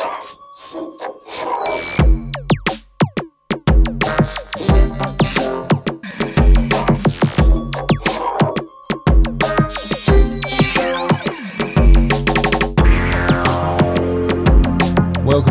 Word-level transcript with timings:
Welcome 0.00 0.24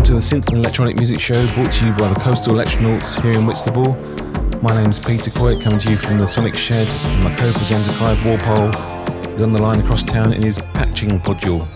to 0.04 0.14
the 0.14 0.20
Synth 0.20 0.48
and 0.48 0.58
Electronic 0.58 0.98
Music 0.98 1.20
Show 1.20 1.48
brought 1.50 1.72
to 1.74 1.86
you 1.86 1.92
by 1.94 2.08
the 2.08 2.20
Coastal 2.20 2.56
Electronauts 2.56 3.22
here 3.22 3.38
in 3.38 3.46
Whitstable. 3.46 3.94
My 4.64 4.82
name's 4.82 4.98
Peter 5.00 5.30
Coit, 5.30 5.62
coming 5.62 5.78
to 5.78 5.92
you 5.92 5.96
from 5.96 6.18
the 6.18 6.26
Sonic 6.26 6.58
Shed, 6.58 6.90
and 6.90 7.24
my 7.24 7.36
co-presenter 7.36 7.92
Clive 7.98 8.26
Walpole 8.26 8.70
is 9.36 9.44
on 9.44 9.54
the 9.54 9.62
line 9.62 9.80
across 9.80 10.04
town 10.04 10.34
in 10.34 10.42
his 10.42 10.60
patching 10.74 11.20
podule. 11.20 11.68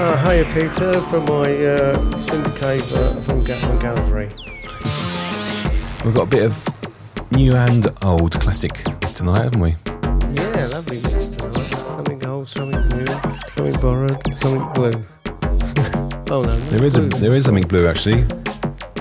Uh, 0.00 0.16
hiya 0.24 0.44
Peter 0.54 0.92
from 1.08 1.24
my 1.26 1.44
uh, 1.44 1.94
synth 2.16 2.56
cave 2.58 2.80
uh, 2.94 3.14
from 3.22 3.44
Gatman 3.44 3.78
Gallery. 3.80 4.28
We've 6.04 6.14
got 6.14 6.22
a 6.22 6.30
bit 6.30 6.44
of 6.44 7.32
new 7.32 7.54
and 7.54 7.86
old 8.02 8.32
classic 8.40 8.72
tonight, 9.14 9.42
haven't 9.44 9.60
we? 9.60 9.70
Yeah, 10.34 10.66
lovely 10.72 10.96
mix 10.96 11.26
tonight. 11.28 11.64
Something 11.74 12.26
old, 12.26 12.48
something 12.48 12.88
new, 12.96 13.06
something 13.06 13.80
borrowed, 13.82 14.34
something 14.34 14.72
blue. 14.72 15.04
oh 16.30 16.42
no, 16.42 16.56
There 16.70 16.84
is 16.84 16.96
a 16.96 17.02
blue. 17.02 17.18
there 17.20 17.34
is 17.34 17.44
something 17.44 17.68
blue 17.68 17.86
actually. 17.86 18.24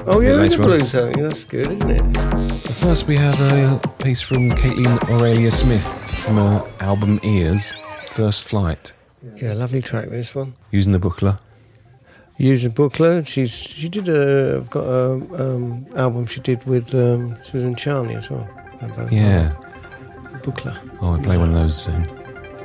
Oh 0.05 0.19
yeah, 0.19 0.35
bit 0.35 0.37
there's 0.37 0.53
a 0.55 0.57
later 0.57 0.63
on. 0.63 0.67
blue 0.67 0.79
something. 0.81 1.23
That's 1.23 1.43
good, 1.45 1.67
isn't 1.71 1.89
it? 1.91 2.13
But 2.13 2.75
first, 2.75 3.07
we 3.07 3.15
have 3.15 3.39
a 3.39 3.79
piece 4.03 4.21
from 4.21 4.49
Kaitlyn 4.49 4.99
Aurelia 5.11 5.51
Smith 5.51 5.85
from 6.25 6.35
her 6.35 6.63
album 6.81 7.19
Ears, 7.23 7.73
First 8.09 8.49
Flight, 8.49 8.93
Yeah, 9.35 9.53
lovely 9.53 9.81
track 9.81 10.09
this 10.09 10.33
one. 10.33 10.53
using 10.71 10.93
the 10.93 10.99
Buchla. 10.99 11.39
Using 12.37 12.71
the 12.71 12.75
Buchla, 12.75 13.27
she's 13.27 13.51
she 13.51 13.89
did 13.89 14.07
a 14.07 14.57
I've 14.57 14.69
got 14.69 14.85
a 14.85 15.11
um, 15.13 15.85
album 15.95 16.25
she 16.25 16.39
did 16.39 16.63
with 16.65 16.93
um, 16.95 17.37
Suzanne 17.43 17.75
Ciani 17.75 18.15
as 18.15 18.29
well. 18.29 18.47
Yeah. 19.11 19.53
Buchla. 20.41 20.77
Oh, 21.01 21.13
I 21.13 21.21
play 21.21 21.37
one 21.37 21.49
of 21.49 21.55
those 21.55 21.81
soon. 21.81 22.07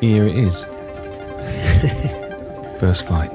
Here 0.01 0.27
it 0.27 0.37
is. 0.37 0.65
First 2.81 3.06
Flight. 3.09 3.31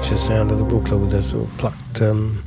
The 0.00 0.06
sort 0.06 0.12
of 0.12 0.18
signature 0.18 0.18
sound 0.18 0.50
of 0.50 0.58
the 0.58 0.64
Buchla 0.64 1.00
with 1.00 1.10
the 1.10 1.22
sort 1.22 1.48
of 1.48 1.58
plucked 1.58 2.02
um, 2.02 2.42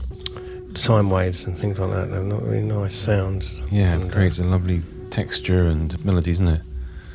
sine 0.75 1.09
waves 1.09 1.45
and 1.45 1.57
things 1.57 1.79
like 1.79 1.91
that. 1.91 2.09
They're 2.11 2.21
not 2.21 2.41
really 2.43 2.61
nice 2.63 2.95
sounds. 2.95 3.61
Yeah, 3.71 3.93
And, 3.93 4.03
it 4.05 4.11
creates 4.11 4.39
a 4.39 4.43
lovely 4.43 4.81
texture 5.11 5.65
and 5.65 6.03
melody, 6.03 6.31
isn't 6.31 6.47
it? 6.47 6.61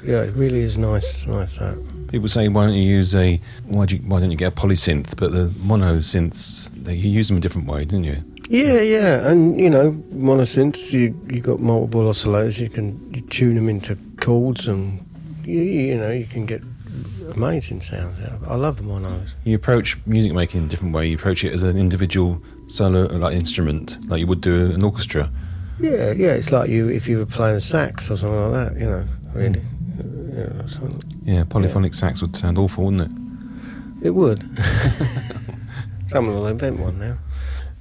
yeah, 0.04 0.22
it 0.22 0.34
really 0.34 0.60
is 0.60 0.78
nice. 0.78 1.26
Nice 1.26 1.56
that. 1.58 1.76
People 2.08 2.28
say, 2.28 2.48
why 2.48 2.66
don't 2.66 2.74
you 2.74 2.82
use 2.82 3.14
a, 3.14 3.40
why, 3.66 3.84
do 3.86 3.96
you, 3.96 4.02
why 4.02 4.20
don't 4.20 4.30
you 4.30 4.36
get 4.36 4.52
a 4.52 4.54
polysynth? 4.56 5.16
But 5.18 5.32
the 5.32 5.52
mono 5.58 5.98
synths, 5.98 6.70
they, 6.84 6.94
you 6.94 7.10
use 7.10 7.28
them 7.28 7.36
a 7.36 7.40
different 7.40 7.66
way, 7.66 7.84
didn't 7.84 8.04
you? 8.04 8.22
Yeah, 8.48 8.80
yeah, 8.80 9.28
and 9.28 9.58
you 9.60 9.68
know, 9.68 9.92
monosynths. 10.10 10.90
You 10.90 11.20
you 11.28 11.42
got 11.42 11.60
multiple 11.60 12.04
oscillators. 12.04 12.58
You 12.58 12.70
can 12.70 13.12
you 13.12 13.20
tune 13.20 13.56
them 13.56 13.68
into 13.68 13.98
chords, 14.20 14.66
and 14.66 15.04
you, 15.44 15.60
you 15.60 15.96
know 15.98 16.10
you 16.10 16.24
can 16.24 16.46
get 16.46 16.62
amazing 17.34 17.80
sounds 17.80 18.20
out 18.20 18.32
of 18.32 18.42
it. 18.42 18.48
I 18.48 18.54
love 18.56 18.82
monos. 18.82 19.34
You 19.44 19.56
approach 19.56 19.96
music 20.06 20.32
making 20.32 20.60
in 20.60 20.66
a 20.66 20.68
different 20.68 20.94
way. 20.94 21.08
You 21.08 21.16
approach 21.16 21.44
it 21.44 21.52
as 21.52 21.62
an 21.62 21.76
individual 21.76 22.42
solo 22.66 23.06
like 23.16 23.34
instrument, 23.34 24.08
like 24.08 24.20
you 24.20 24.26
would 24.26 24.40
do 24.40 24.70
an 24.70 24.82
orchestra. 24.82 25.30
Yeah, 25.78 26.12
yeah. 26.12 26.32
It's 26.32 26.52
like 26.52 26.70
you 26.70 26.88
if 26.88 27.08
you 27.08 27.18
were 27.18 27.26
playing 27.26 27.56
a 27.56 27.60
sax 27.60 28.10
or 28.10 28.16
something 28.16 28.52
like 28.52 28.72
that. 28.72 28.80
You 28.80 28.86
know, 28.86 29.04
really. 29.34 29.62
Yeah. 30.32 30.62
Yeah, 31.24 31.44
polyphonic 31.44 31.94
sax 31.94 32.22
would 32.22 32.36
sound 32.36 32.58
awful, 32.58 32.84
wouldn't 32.84 33.12
it? 33.12 34.06
It 34.06 34.10
would. 34.10 34.48
Someone 36.08 36.34
will 36.34 36.46
invent 36.46 36.78
one 36.78 36.98
now. 36.98 37.18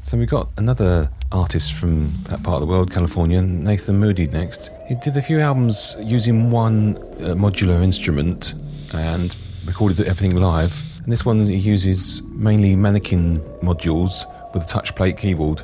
So 0.02 0.18
we've 0.18 0.30
got 0.30 0.50
another 0.58 1.12
artist 1.32 1.74
from 1.74 2.14
that 2.30 2.42
part 2.42 2.56
of 2.56 2.62
the 2.62 2.68
world, 2.68 2.92
California, 2.92 3.42
Nathan 3.42 4.00
Moody 4.00 4.28
next. 4.28 4.72
He 4.88 4.96
did 4.96 5.18
a 5.18 5.22
few 5.22 5.40
albums 5.42 5.98
using 6.00 6.50
one 6.50 6.98
uh, 7.20 7.36
modular 7.36 7.84
instrument 7.84 8.54
and 8.94 9.36
recorded 9.66 10.00
everything 10.08 10.36
live. 10.38 10.82
And 11.04 11.12
this 11.12 11.26
one 11.26 11.40
he 11.46 11.56
uses 11.56 12.22
mainly 12.24 12.76
mannequin 12.76 13.40
modules 13.62 14.26
with 14.54 14.64
a 14.64 14.68
touch 14.68 14.96
plate 14.96 15.18
keyboard. 15.18 15.62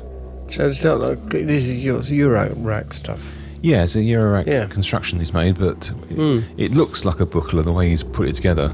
So 0.50 0.68
it's 0.68 0.84
not 0.84 1.00
like 1.00 1.18
this 1.30 1.66
is 1.66 1.84
your 1.84 2.00
Euro 2.02 2.52
rack 2.56 2.92
stuff. 2.92 3.34
Yeah, 3.60 3.84
it's 3.84 3.96
a 3.96 4.00
Eurorack 4.00 4.46
Yeah. 4.46 4.66
construction 4.66 5.18
he's 5.20 5.32
made, 5.32 5.58
but 5.58 5.90
it, 6.10 6.16
Mm. 6.18 6.44
it 6.58 6.74
looks 6.74 7.04
like 7.06 7.18
a 7.20 7.26
Buchla 7.26 7.64
the 7.64 7.72
way 7.72 7.88
he's 7.88 8.02
put 8.02 8.28
it 8.28 8.34
together. 8.34 8.68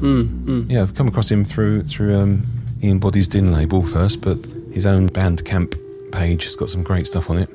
Mm, 0.00 0.44
mm. 0.46 0.70
Yeah, 0.70 0.80
I've 0.82 0.94
come 0.94 1.08
across 1.08 1.30
him 1.30 1.44
through 1.44 1.82
through 1.82 2.16
um, 2.18 2.46
Ian 2.82 2.98
Boddy's 2.98 3.28
Din 3.28 3.52
label 3.52 3.82
first, 3.84 4.22
but 4.22 4.38
his 4.72 4.86
own 4.86 5.10
Bandcamp 5.10 5.74
page 6.10 6.44
has 6.44 6.56
got 6.56 6.70
some 6.70 6.82
great 6.82 7.06
stuff 7.06 7.28
on 7.28 7.36
it. 7.36 7.50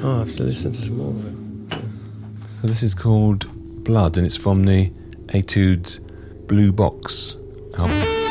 Oh, 0.00 0.16
I 0.16 0.18
have 0.20 0.36
to 0.36 0.44
listen 0.44 0.72
to 0.72 0.80
some 0.82 0.96
more 0.96 1.10
of 1.10 1.26
it. 1.26 1.78
So 2.62 2.68
this 2.68 2.82
is 2.84 2.94
called 2.94 3.46
Blood, 3.84 4.16
and 4.16 4.24
it's 4.24 4.36
from 4.36 4.62
the 4.64 4.90
Etude 5.34 6.00
Blue 6.46 6.70
Box 6.70 7.38
album. 7.76 8.23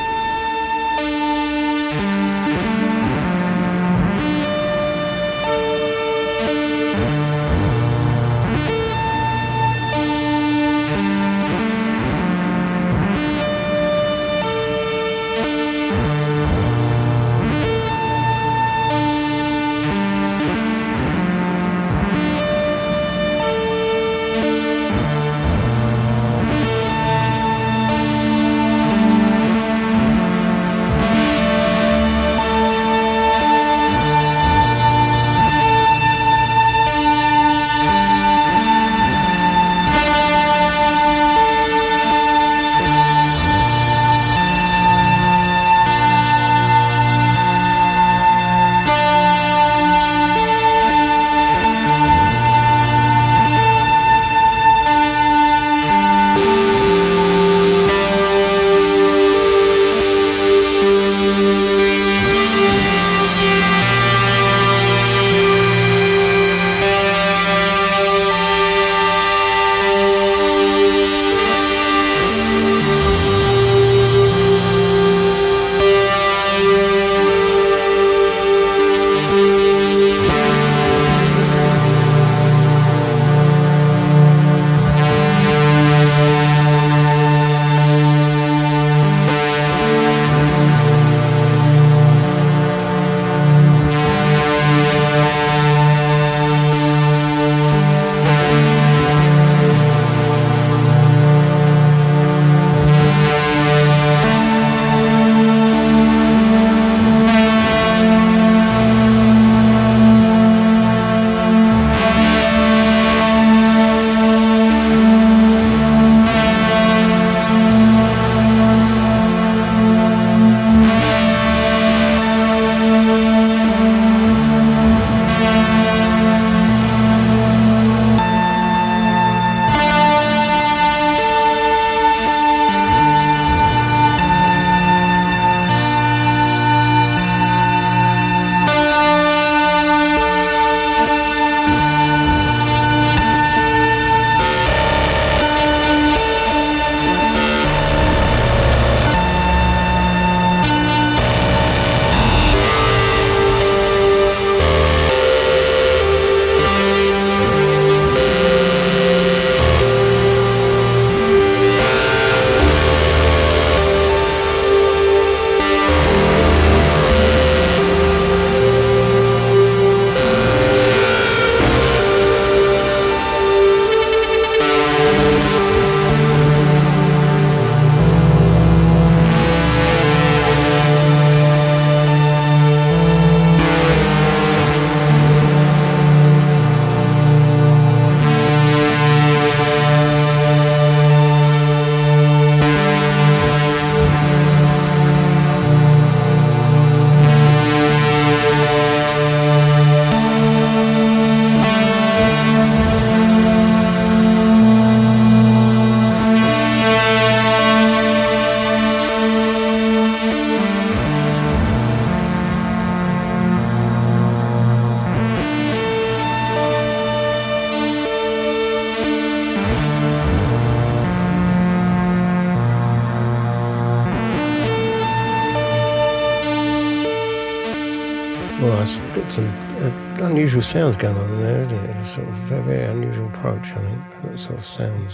Sounds 230.74 230.98
going 230.98 231.16
on 231.16 231.40
there, 231.40 231.64
isn't 231.66 231.76
it? 231.76 231.96
It's 231.98 232.16
sort 232.16 232.28
of 232.28 232.52
a 232.52 232.62
very 232.64 232.84
unusual 232.86 233.28
approach, 233.28 233.62
I 233.62 233.76
think. 233.76 234.24
That 234.24 234.40
sort 234.40 234.58
of 234.58 234.66
sounds 234.66 235.14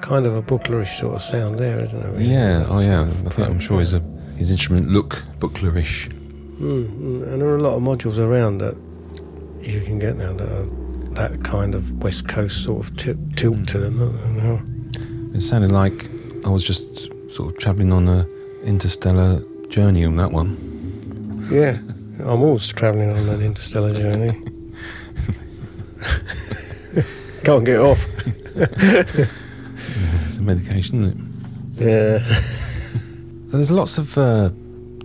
kind 0.00 0.26
of 0.26 0.34
a 0.34 0.42
booklerish 0.42 0.98
sort 0.98 1.14
of 1.14 1.22
sound 1.22 1.60
there, 1.60 1.78
isn't 1.78 1.96
it? 1.96 2.06
really? 2.06 2.24
Yeah, 2.24 2.66
oh 2.68 2.80
yeah. 2.80 3.02
I 3.02 3.28
think 3.28 3.48
I'm 3.48 3.60
sure 3.60 3.78
his, 3.78 3.94
uh, 3.94 4.00
his 4.36 4.50
instrument 4.50 4.88
look 4.88 5.22
booklerish. 5.38 6.08
Mm, 6.58 6.88
mm, 6.88 7.22
and 7.28 7.40
there 7.40 7.48
are 7.48 7.56
a 7.56 7.62
lot 7.62 7.76
of 7.76 7.82
modules 7.84 8.18
around 8.18 8.58
that 8.58 8.76
you 9.62 9.80
can 9.82 10.00
get 10.00 10.16
now 10.16 10.32
that 10.32 10.48
are 10.50 10.66
that 11.14 11.44
kind 11.44 11.76
of 11.76 12.02
West 12.02 12.26
Coast 12.26 12.64
sort 12.64 12.84
of 12.84 12.96
ti- 12.96 13.14
tilt 13.36 13.68
to 13.68 13.78
them. 13.78 14.02
aren't 14.02 14.16
they, 14.24 14.42
now? 14.42 15.36
It 15.36 15.42
sounded 15.42 15.70
like 15.70 16.10
I 16.44 16.48
was 16.48 16.64
just 16.64 17.08
sort 17.30 17.54
of 17.54 17.58
travelling 17.60 17.92
on 17.92 18.08
a 18.08 18.26
interstellar 18.64 19.40
journey 19.68 20.04
on 20.04 20.16
that 20.16 20.32
one. 20.32 20.56
Yeah, 21.48 21.78
I'm 22.18 22.42
always 22.42 22.66
travelling 22.66 23.10
on 23.10 23.26
that 23.26 23.40
interstellar 23.40 23.94
journey. 23.94 24.49
Can't 27.44 27.64
get 27.64 27.78
off. 27.78 28.06
Yeah, 28.54 30.24
it's 30.24 30.36
a 30.36 30.42
medication, 30.42 31.02
isn't 31.04 31.78
it? 31.78 31.84
Yeah. 31.84 32.42
There's 33.46 33.70
lots 33.70 33.98
of 33.98 34.16
uh, 34.16 34.50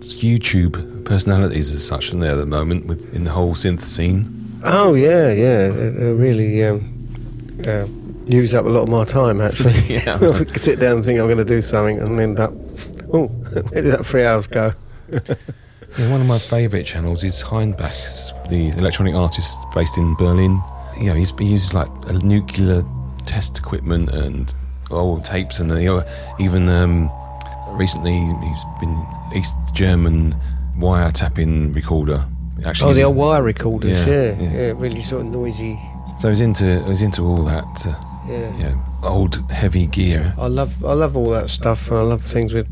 YouTube 0.00 1.04
personalities 1.04 1.72
as 1.72 1.86
such 1.86 2.12
in 2.12 2.20
there 2.20 2.32
at 2.32 2.36
the 2.36 2.46
moment 2.46 2.86
with 2.86 3.12
in 3.14 3.24
the 3.24 3.32
whole 3.32 3.54
synth 3.54 3.82
scene. 3.82 4.60
Oh 4.62 4.94
yeah, 4.94 5.32
yeah. 5.32 5.66
It, 5.66 6.14
really 6.14 6.64
um, 6.64 7.58
uh, 7.66 7.86
use 8.26 8.54
up 8.54 8.66
a 8.66 8.68
lot 8.68 8.82
of 8.82 8.88
my 8.88 9.04
time 9.04 9.40
actually. 9.40 9.80
Yeah. 9.88 10.18
I 10.20 10.44
sit 10.58 10.78
down 10.80 10.96
and 10.96 11.04
think 11.04 11.18
I'm 11.18 11.26
going 11.26 11.38
to 11.38 11.44
do 11.44 11.62
something 11.62 11.98
and 11.98 12.20
end 12.20 12.38
up. 12.38 12.52
Oh, 13.12 13.28
where 13.28 13.82
did 13.82 13.92
that 13.92 14.04
three 14.06 14.24
hours 14.24 14.46
go? 14.46 14.72
Yeah, 15.98 16.10
one 16.10 16.20
of 16.20 16.26
my 16.26 16.38
favourite 16.38 16.84
channels 16.84 17.24
is 17.24 17.40
Heinbach's, 17.40 18.32
the 18.50 18.68
electronic 18.76 19.14
artist 19.14 19.58
based 19.74 19.96
in 19.96 20.14
Berlin. 20.16 20.60
You 21.00 21.06
know, 21.10 21.14
he's, 21.14 21.36
he 21.38 21.46
uses 21.46 21.74
like 21.74 21.88
a 22.08 22.12
nuclear 22.14 22.82
test 23.24 23.58
equipment 23.58 24.10
and 24.10 24.54
old 24.90 25.24
tapes, 25.24 25.58
and 25.60 25.70
uh, 25.72 26.04
even 26.38 26.68
um, 26.68 27.10
recently 27.72 28.12
he's 28.12 28.64
been 28.80 29.06
East 29.34 29.54
German 29.74 30.34
wiretapping 30.78 31.74
recorder. 31.74 32.24
Actually, 32.64 32.90
Oh, 32.92 32.94
the 32.94 33.02
old 33.02 33.16
wire 33.16 33.42
recorders. 33.42 34.06
Yeah, 34.06 34.32
Yeah, 34.32 34.42
yeah. 34.42 34.50
yeah, 34.68 34.72
really 34.76 35.02
sort 35.02 35.26
of 35.26 35.32
noisy. 35.32 35.78
So 36.18 36.28
he's 36.30 36.40
into 36.40 36.82
he's 36.84 37.02
into 37.02 37.22
all 37.24 37.44
that, 37.44 37.86
uh, 37.86 37.94
Yeah. 38.28 38.56
you 38.56 38.62
know, 38.64 38.82
old 39.02 39.50
heavy 39.50 39.86
gear. 39.86 40.32
I 40.38 40.46
love 40.46 40.72
I 40.84 40.94
love 40.94 41.16
all 41.16 41.30
that 41.30 41.50
stuff, 41.50 41.88
and 41.90 41.98
I 41.98 42.02
love 42.02 42.22
things 42.22 42.54
with 42.54 42.66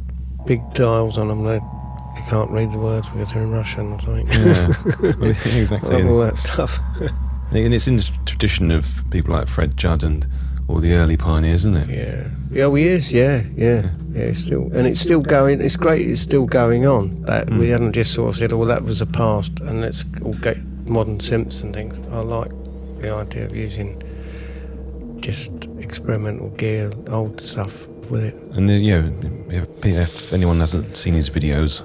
big 0.46 0.62
dials 0.72 1.18
on 1.18 1.28
them. 1.28 1.44
They 1.44 1.56
you 1.56 2.22
can't 2.30 2.50
read 2.50 2.72
the 2.72 2.78
words 2.78 3.06
because 3.10 3.32
they're 3.32 3.42
in 3.42 3.50
Russian 3.50 3.92
or 3.92 4.00
something. 4.00 4.26
Yeah, 4.28 4.68
Well, 5.18 5.30
exactly. 5.58 6.02
love 6.02 6.10
all 6.10 6.20
that 6.20 6.36
stuff. 6.38 6.78
And 7.52 7.72
it's 7.74 7.86
in 7.86 7.96
the 7.96 8.10
tradition 8.26 8.70
of 8.70 8.92
people 9.10 9.32
like 9.34 9.48
Fred 9.48 9.76
Judd 9.76 10.02
and 10.02 10.26
all 10.66 10.76
the 10.80 10.94
early 10.94 11.16
pioneers, 11.16 11.64
isn't 11.66 11.76
it? 11.76 11.88
Yeah. 11.90 12.28
Yeah, 12.50 12.66
we 12.68 12.84
is. 12.84 13.12
Yeah, 13.12 13.42
yeah, 13.56 13.90
yeah. 14.12 14.22
It's 14.22 14.40
still 14.40 14.64
and 14.72 14.86
it's 14.86 15.00
still 15.00 15.20
going. 15.20 15.60
It's 15.60 15.76
great. 15.76 16.08
It's 16.08 16.20
still 16.20 16.46
going 16.46 16.86
on. 16.86 17.22
That 17.22 17.50
we 17.50 17.66
Mm. 17.66 17.70
haven't 17.70 17.92
just 17.92 18.12
sort 18.12 18.30
of 18.30 18.36
said, 18.36 18.52
"Oh, 18.52 18.64
that 18.64 18.84
was 18.84 19.00
the 19.00 19.06
past," 19.06 19.52
and 19.60 19.80
let's 19.80 20.04
all 20.22 20.34
get 20.34 20.56
modern 20.86 21.18
synths 21.18 21.62
and 21.62 21.74
things. 21.74 21.94
I 22.12 22.20
like 22.20 22.50
the 23.00 23.12
idea 23.12 23.44
of 23.46 23.54
using 23.56 24.02
just 25.20 25.50
experimental 25.78 26.50
gear, 26.50 26.90
old 27.10 27.40
stuff 27.40 27.86
with 28.10 28.22
it. 28.24 28.34
And 28.54 28.68
the, 28.68 28.78
know, 29.00 29.12
if, 29.50 29.66
if 29.84 30.32
anyone 30.32 30.60
hasn't 30.60 30.96
seen 30.96 31.14
his 31.14 31.30
videos 31.30 31.82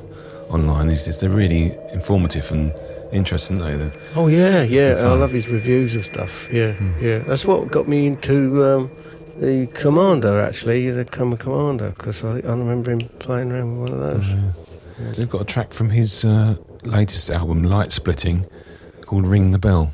online, 0.49 0.87
these 0.87 1.03
days, 1.03 1.17
they're 1.19 1.29
really 1.29 1.75
informative 1.93 2.51
and 2.51 2.71
interesting. 3.11 3.61
Aren't 3.61 3.93
they? 3.93 3.99
Oh 4.15 4.27
yeah, 4.27 4.63
yeah. 4.63 4.95
I 4.99 5.13
love 5.13 5.31
his 5.31 5.47
reviews 5.47 5.95
of 5.95 6.05
stuff. 6.05 6.47
Yeah, 6.51 6.73
Mm. 6.73 7.01
yeah. 7.01 7.19
That's 7.19 7.45
what 7.45 7.69
got 7.71 7.87
me 7.87 8.07
into 8.07 8.63
um, 8.65 8.91
the 9.39 9.67
Commander 9.73 10.39
actually, 10.41 10.89
the 10.91 11.05
Come 11.05 11.35
Commander, 11.37 11.89
because 11.97 12.23
I, 12.23 12.37
I 12.39 12.51
remember 12.51 12.91
him 12.91 13.01
playing 13.19 13.51
around 13.51 13.79
with 13.81 13.91
one 13.91 14.01
of 14.01 14.13
those. 14.21 14.29
Yeah. 14.29 15.11
They've 15.15 15.29
got 15.29 15.41
a 15.41 15.45
track 15.45 15.71
from 15.73 15.89
his 15.91 16.25
uh, 16.25 16.55
latest 16.83 17.29
album, 17.29 17.63
Light 17.63 17.91
Splitting, 17.91 18.45
called 19.01 19.25
"Ring 19.27 19.51
the 19.51 19.59
Bell." 19.59 19.93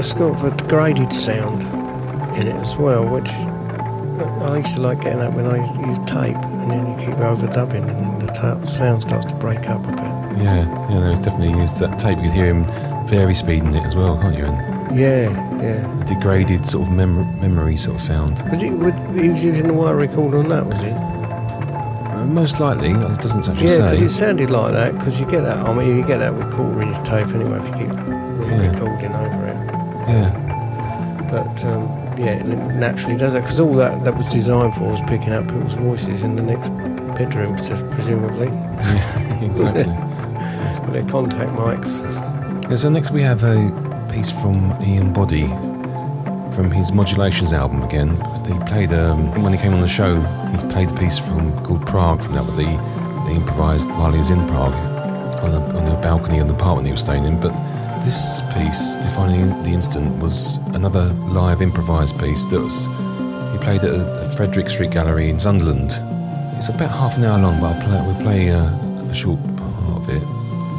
It's 0.00 0.12
got 0.14 0.42
a 0.44 0.50
degraded 0.56 1.12
sound 1.12 1.60
in 2.38 2.46
it 2.46 2.54
as 2.56 2.74
well, 2.76 3.06
which 3.08 3.28
I 3.28 4.56
used 4.58 4.74
to 4.74 4.80
like 4.80 5.02
getting 5.02 5.18
that 5.18 5.32
when 5.34 5.46
I 5.46 5.56
used 5.88 6.08
tape 6.08 6.36
and 6.36 6.70
then 6.70 6.98
you 6.98 7.06
keep 7.06 7.16
overdubbing 7.16 7.86
and 7.88 8.22
the 8.28 8.32
ta- 8.32 8.64
sound 8.64 9.02
starts 9.02 9.26
to 9.26 9.34
break 9.34 9.68
up 9.68 9.82
a 9.84 9.90
bit. 9.90 10.42
Yeah, 10.42 10.64
yeah, 10.90 11.00
there's 11.00 11.20
definitely 11.20 11.58
used 11.60 11.78
that 11.80 11.98
tape. 11.98 12.16
You 12.18 12.24
could 12.24 12.32
hear 12.32 12.46
him 12.54 12.64
vary 13.06 13.34
speed 13.34 13.62
in 13.62 13.74
it 13.74 13.84
as 13.84 13.94
well, 13.94 14.18
can't 14.18 14.36
you? 14.38 14.44
And 14.46 14.98
Yeah, 14.98 15.30
yeah. 15.62 16.00
a 16.00 16.04
degraded 16.06 16.66
sort 16.66 16.88
of 16.88 16.94
mem- 16.94 17.38
memory 17.40 17.76
sort 17.76 17.96
of 17.96 18.02
sound. 18.02 18.32
Was 18.50 18.62
it, 18.62 18.70
would, 18.70 18.94
he 19.22 19.28
was 19.28 19.42
using 19.44 19.66
the 19.66 19.74
wire 19.74 19.96
recorder 19.96 20.38
on 20.38 20.48
that, 20.48 20.64
was 20.66 20.78
he? 20.82 20.90
Uh, 20.90 22.24
most 22.26 22.58
likely, 22.60 22.90
it 22.90 23.20
doesn't 23.20 23.46
actually 23.48 23.66
Yeah, 23.68 23.76
say. 23.76 23.90
because 23.98 24.14
it 24.14 24.18
sounded 24.18 24.48
like 24.50 24.72
that, 24.72 24.94
because 24.94 25.20
you 25.20 25.26
get 25.30 25.42
that, 25.42 25.58
I 25.58 25.74
mean, 25.74 25.94
you 25.96 26.06
get 26.06 26.18
that 26.18 26.34
with 26.34 26.50
quarter-inch 26.52 27.06
tape 27.06 27.28
anyway 27.28 27.58
if 27.58 27.68
you 27.80 27.86
keep 27.86 27.99
naturally 32.80 33.16
does 33.16 33.34
that 33.34 33.42
because 33.42 33.60
all 33.60 33.74
that 33.74 34.02
that 34.04 34.16
was 34.16 34.28
designed 34.28 34.74
for 34.74 34.90
was 34.90 35.00
picking 35.02 35.32
up 35.32 35.46
people's 35.46 35.74
voices 35.74 36.22
in 36.22 36.34
the 36.34 36.42
next 36.42 36.68
bedroom, 37.16 37.56
just 37.58 37.88
presumably, 37.90 38.46
yeah, 38.46 39.44
exactly. 39.50 39.84
with 40.84 40.92
their 40.94 41.06
contact 41.08 41.50
mics. 41.52 42.00
Yeah, 42.68 42.76
so 42.76 42.88
next 42.88 43.10
we 43.10 43.22
have 43.22 43.44
a 43.44 44.08
piece 44.10 44.30
from 44.30 44.76
Ian 44.82 45.12
Boddy 45.12 45.46
from 46.54 46.70
his 46.70 46.92
Modulations 46.92 47.52
album 47.52 47.82
again. 47.82 48.16
He 48.46 48.58
played 48.66 48.92
um, 48.92 49.42
when 49.42 49.52
he 49.52 49.58
came 49.58 49.72
on 49.72 49.80
the 49.80 49.88
show. 49.88 50.20
He 50.50 50.56
played 50.72 50.90
a 50.90 50.94
piece 50.94 51.18
from 51.18 51.52
called 51.64 51.86
Prague 51.86 52.22
from 52.22 52.34
that 52.34 52.46
that 52.46 52.58
he, 52.58 53.30
he 53.30 53.36
improvised 53.36 53.88
while 53.90 54.10
he 54.10 54.18
was 54.18 54.30
in 54.30 54.38
Prague 54.48 54.74
on 55.42 55.52
the, 55.52 55.60
on 55.78 55.84
the 55.84 55.96
balcony 56.02 56.38
of 56.38 56.48
the 56.48 56.54
apartment 56.54 56.86
he 56.86 56.92
was 56.92 57.00
staying 57.00 57.24
in. 57.24 57.40
But 57.40 57.52
this 58.04 58.42
piece, 58.54 58.94
defining 58.96 59.62
the 59.62 59.70
instant, 59.70 60.18
was 60.22 60.56
another 60.74 61.12
live 61.28 61.62
improvised 61.62 62.18
piece 62.18 62.44
that 62.46 62.60
was 62.60 62.86
he 63.52 63.58
played 63.64 63.82
at 63.82 63.92
a, 63.94 64.26
a 64.26 64.30
Frederick 64.30 64.68
Street 64.68 64.90
Gallery 64.90 65.28
in 65.28 65.38
Sunderland. 65.38 65.90
It's 66.56 66.68
about 66.68 66.90
half 66.90 67.16
an 67.18 67.24
hour 67.24 67.38
long, 67.38 67.60
but 67.60 67.74
I'll 67.74 67.82
play, 67.82 68.00
we'll 68.06 68.22
play 68.22 68.50
uh, 68.50 69.10
a 69.10 69.14
short 69.14 69.40
part 69.56 70.02
of 70.02 70.08
it. 70.08 70.20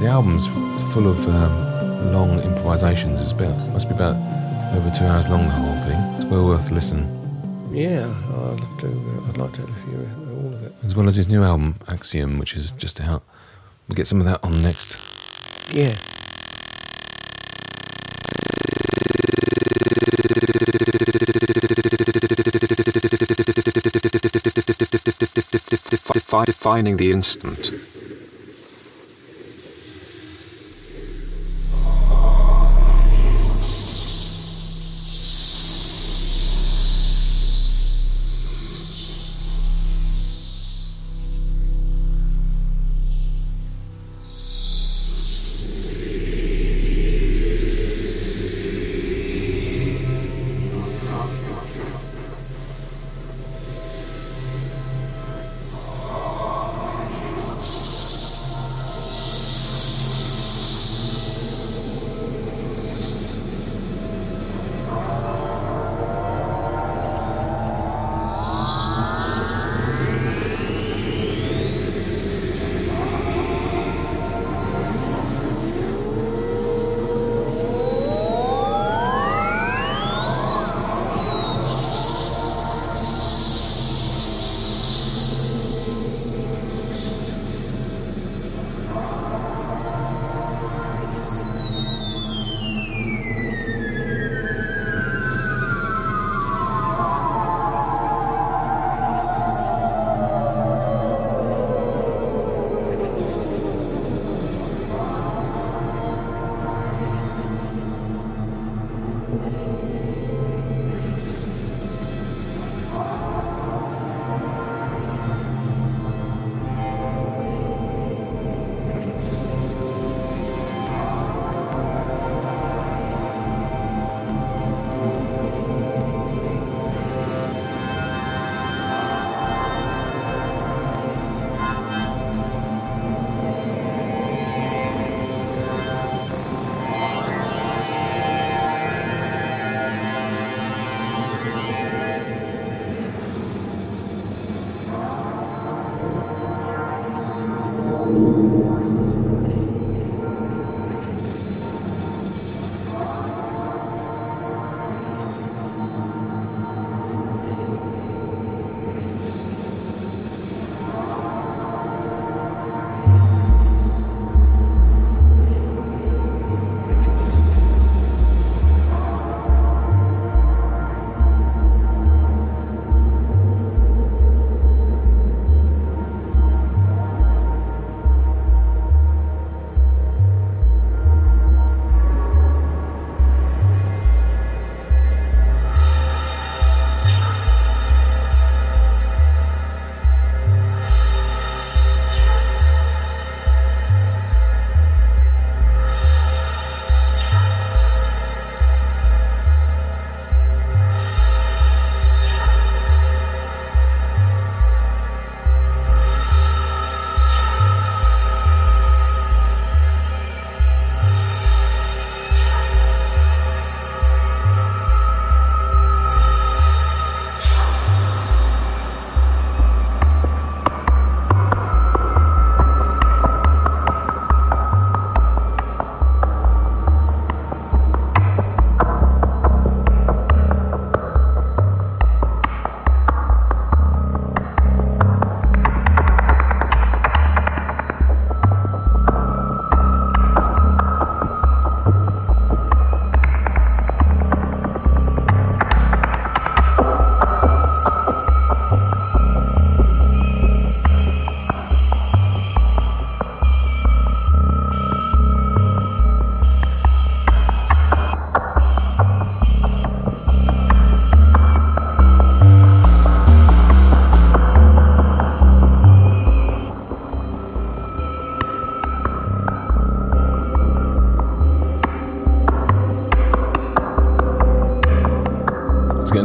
The 0.01 0.07
album's 0.07 0.47
full 0.93 1.07
of 1.07 1.19
um, 1.27 2.11
long 2.13 2.39
improvisations. 2.41 3.21
It's 3.21 3.31
about 3.33 3.55
must 3.69 3.87
be 3.89 3.95
about 3.95 4.15
over 4.75 4.89
two 4.89 5.05
hours 5.05 5.29
long. 5.29 5.43
The 5.43 5.49
whole 5.51 5.77
thing. 5.85 5.99
It's 6.15 6.25
well 6.25 6.45
worth 6.45 6.71
a 6.71 6.73
listen, 6.73 7.07
Yeah, 7.71 8.07
I'd 8.07 8.59
love 8.59 8.79
to. 8.79 8.87
Uh, 8.87 9.29
I'd 9.29 9.37
like 9.37 9.53
to 9.53 9.61
hear 9.61 10.09
all 10.31 10.53
of 10.53 10.63
it. 10.63 10.73
as 10.83 10.95
well 10.95 11.07
as 11.07 11.15
his 11.15 11.27
new 11.29 11.43
album 11.43 11.75
Axiom, 11.87 12.39
which 12.39 12.55
is 12.55 12.71
just 12.71 12.99
out. 13.01 13.23
We'll 13.87 13.95
get 13.95 14.07
some 14.07 14.19
of 14.19 14.25
that 14.25 14.43
on 14.43 14.61
next. 14.61 14.97
Yeah. 15.73 15.95
Defining 26.61 26.97
the 26.97 27.11
instant. 27.11 27.71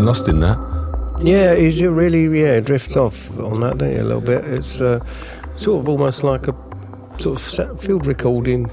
Lost 0.06 0.28
in 0.28 0.40
that. 0.40 0.58
Yeah, 1.22 1.52
is 1.52 1.80
you 1.80 1.90
really 1.90 2.40
yeah 2.40 2.60
drift 2.60 2.96
off 2.96 3.30
on 3.38 3.60
that, 3.60 3.78
don't 3.78 3.92
you? 3.92 4.02
A 4.02 4.04
little 4.04 4.20
bit. 4.20 4.44
It's 4.44 4.80
uh, 4.80 5.04
sort 5.56 5.80
of 5.80 5.88
almost 5.88 6.22
like 6.22 6.48
a 6.48 6.54
sort 7.18 7.58
of 7.58 7.80
field 7.80 8.06
recording. 8.06 8.70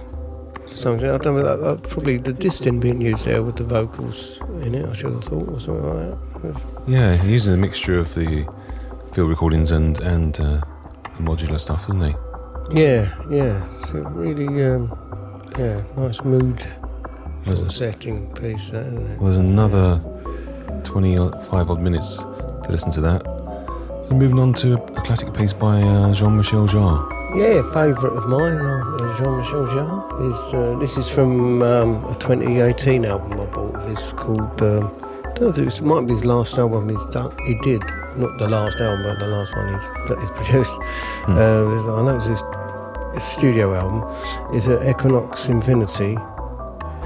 Something 0.73 1.09
I 1.09 1.17
don't 1.17 1.37
know. 1.37 1.43
That, 1.43 1.61
that 1.61 1.89
probably 1.89 2.17
the 2.17 2.33
distin 2.33 2.79
being 2.79 2.99
used 3.01 3.25
there 3.25 3.43
with 3.43 3.57
the 3.57 3.63
vocals 3.63 4.39
in 4.61 4.75
it. 4.75 4.87
I 4.87 4.93
should 4.93 5.13
have 5.13 5.23
thought 5.23 5.49
or 5.49 5.59
something 5.59 5.85
like 5.85 6.41
that. 6.41 6.61
Yeah, 6.87 7.15
he's 7.15 7.31
using 7.31 7.53
a 7.53 7.57
mixture 7.57 7.97
of 7.97 8.13
the 8.15 8.45
field 9.13 9.29
recordings 9.29 9.71
and 9.71 9.99
and 10.01 10.39
uh, 10.39 10.61
the 11.17 11.23
modular 11.23 11.59
stuff, 11.59 11.83
isn't 11.89 12.01
he? 12.01 12.15
Yeah, 12.71 13.13
yeah. 13.29 13.67
So 13.87 13.99
really, 13.99 14.63
um, 14.65 14.91
yeah, 15.57 15.83
nice 15.95 16.23
mood 16.23 16.65
Was 17.45 17.59
sort 17.59 17.71
of 17.71 17.77
setting 17.77 18.33
piece. 18.33 18.69
That, 18.69 18.87
it? 18.87 19.19
Well, 19.19 19.31
there's 19.31 19.37
another 19.37 20.01
25 20.93 21.71
odd 21.71 21.81
minutes 21.81 22.19
to 22.19 22.67
listen 22.69 22.91
to 22.91 23.01
that. 23.01 23.23
So 24.07 24.11
moving 24.11 24.39
on 24.39 24.53
to 24.53 24.75
a 24.75 25.01
classic 25.01 25.33
piece 25.33 25.51
by 25.51 25.81
uh, 25.81 26.13
Jean-Michel 26.13 26.67
Jarre. 26.67 27.09
Yeah, 27.35 27.63
favourite 27.73 28.15
of 28.15 28.27
mine, 28.29 28.57
uh, 28.57 29.17
Jean-Michel 29.17 29.65
Jarre. 29.73 30.29
Is 30.29 30.53
uh, 30.53 30.77
this 30.79 30.95
is 30.95 31.09
from 31.09 31.63
um, 31.63 32.05
a 32.05 32.13
2018 32.19 33.05
album 33.05 33.41
I 33.41 33.45
bought. 33.47 33.89
It's 33.89 34.11
called. 34.11 34.61
Um, 34.61 34.93
I 35.25 35.33
don't 35.33 35.41
know 35.41 35.49
if 35.49 35.57
it 35.57 35.65
was, 35.65 35.79
it 35.79 35.83
might 35.83 36.05
be 36.05 36.13
his 36.13 36.25
last 36.25 36.59
album 36.59 36.89
he's 36.89 37.05
done. 37.05 37.35
He 37.43 37.55
did 37.63 37.81
not 38.15 38.37
the 38.37 38.47
last 38.47 38.79
album, 38.79 39.01
but 39.03 39.17
the 39.17 39.27
last 39.27 39.55
one 39.55 39.73
he's, 39.73 40.09
that 40.09 40.19
he's 40.19 40.29
produced. 40.37 40.75
Hmm. 41.25 41.37
Uh, 41.37 41.95
I 41.97 42.05
know 42.05 42.17
it's 42.17 42.27
his, 42.27 42.43
his 43.15 43.23
studio 43.23 43.73
album. 43.73 44.03
It's 44.55 44.67
an 44.67 44.87
Equinox 44.87 45.49
Infinity. 45.49 46.19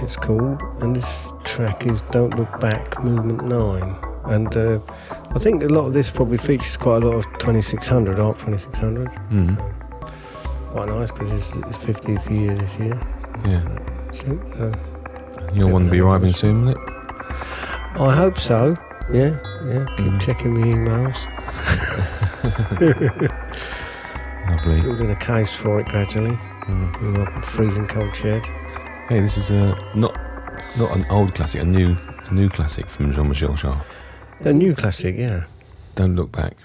It's 0.02 0.16
called, 0.16 0.62
and 0.82 0.96
this 0.96 1.32
track 1.44 1.86
is 1.86 2.02
"Don't 2.12 2.36
Look 2.38 2.60
Back" 2.60 3.04
Movement 3.04 3.44
Nine. 3.46 3.96
And 4.26 4.56
uh, 4.56 4.80
I 5.36 5.40
think 5.40 5.64
a 5.64 5.68
lot 5.68 5.86
of 5.88 5.94
this 5.94 6.10
probably 6.12 6.38
features 6.38 6.78
quite 6.78 7.04
a 7.04 7.08
lot 7.08 7.16
of 7.16 7.26
2600 7.40 8.20
ARP 8.20 8.38
2600 8.40 9.10
Mm. 9.32 9.58
quite 10.72 10.90
nice 10.90 11.12
because 11.12 11.32
it's 11.32 11.56
its 11.56 11.78
50th 11.86 12.30
year 12.30 12.54
this 12.56 12.78
year. 12.78 13.00
Yeah. 13.46 13.62
So, 14.12 14.38
uh, 14.60 14.74
Your 15.54 15.68
one 15.70 15.86
will 15.86 15.92
be 15.92 16.02
arriving 16.02 16.34
soon, 16.34 16.66
will 16.66 16.72
it? 16.72 16.78
I 18.00 18.14
hope 18.16 18.38
so. 18.38 18.78
Yeah, 19.12 19.36
yeah. 19.66 19.86
Keep 19.98 20.08
Mm. 20.08 20.22
checking 20.22 20.54
my 20.60 20.68
emails. 20.68 21.18
Lovely. 24.50 24.82
Building 24.82 25.12
a 25.12 25.16
case 25.16 25.56
for 25.56 25.80
it 25.80 25.88
gradually 25.88 26.38
Mm. 26.68 27.02
in 27.02 27.12
my 27.14 27.26
freezing 27.42 27.88
cold 27.88 28.14
shed. 28.14 28.44
Hey, 29.10 29.22
this 29.22 29.38
is 29.38 29.52
a 29.52 29.74
not 29.96 30.14
not 30.76 30.94
an 30.94 31.06
old 31.10 31.34
classic, 31.34 31.62
a 31.62 31.66
new 31.66 31.96
a 32.30 32.34
new 32.34 32.50
classic 32.50 32.90
from 32.90 33.14
Jean-Michel 33.14 33.54
Jarre. 33.54 33.82
A 34.42 34.52
new 34.52 34.76
classic, 34.76 35.16
yeah. 35.18 35.46
Don't 35.96 36.18
look 36.18 36.34
back. 36.34 36.58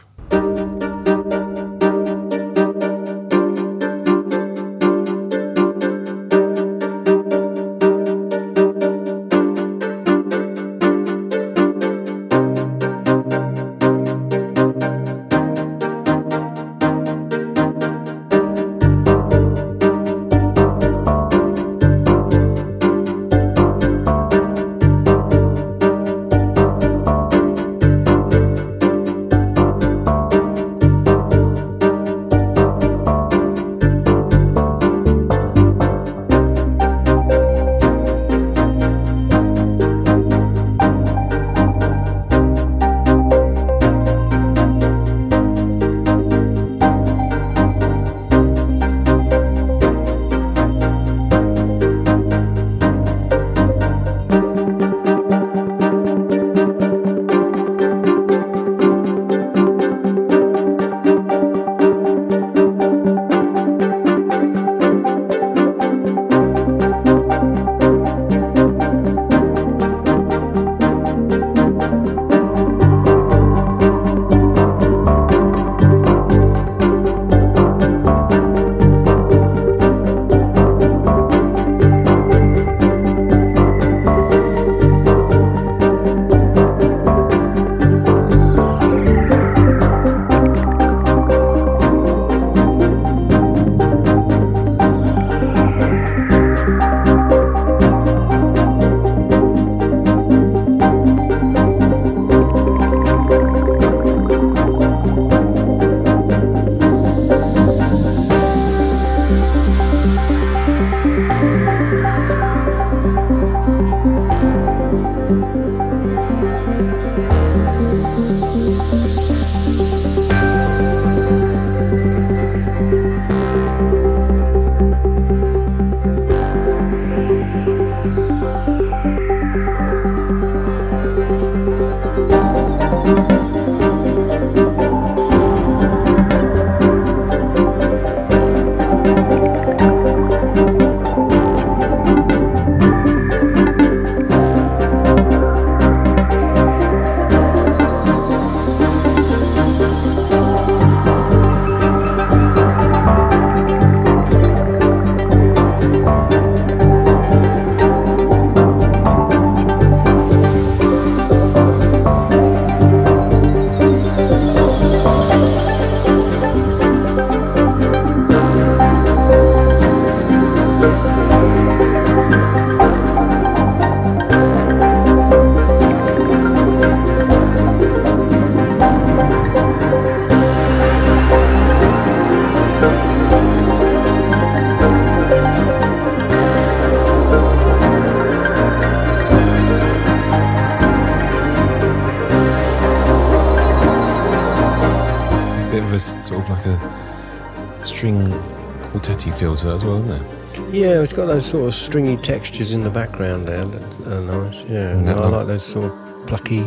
Feel 199.43 199.57
to 199.57 199.67
that 199.67 199.75
as 199.75 199.85
well, 199.85 199.97
isn't 199.97 200.09
there? 200.09 200.73
Yeah, 200.73 201.03
it's 201.03 201.13
got 201.13 201.27
those 201.27 201.47
sort 201.47 201.67
of 201.67 201.75
stringy 201.75 202.17
textures 202.17 202.73
in 202.73 202.85
the 202.85 202.91
background 202.91 203.49
there 203.49 203.65
that 203.65 204.07
are 204.07 204.21
nice. 204.21 204.63
Yeah, 204.69 204.91
And 204.91 205.09
and 205.09 205.19
I 205.19 205.27
like 205.27 205.49
those 205.49 205.67
sort 205.67 205.91
of 205.91 206.27
plucky 206.29 206.63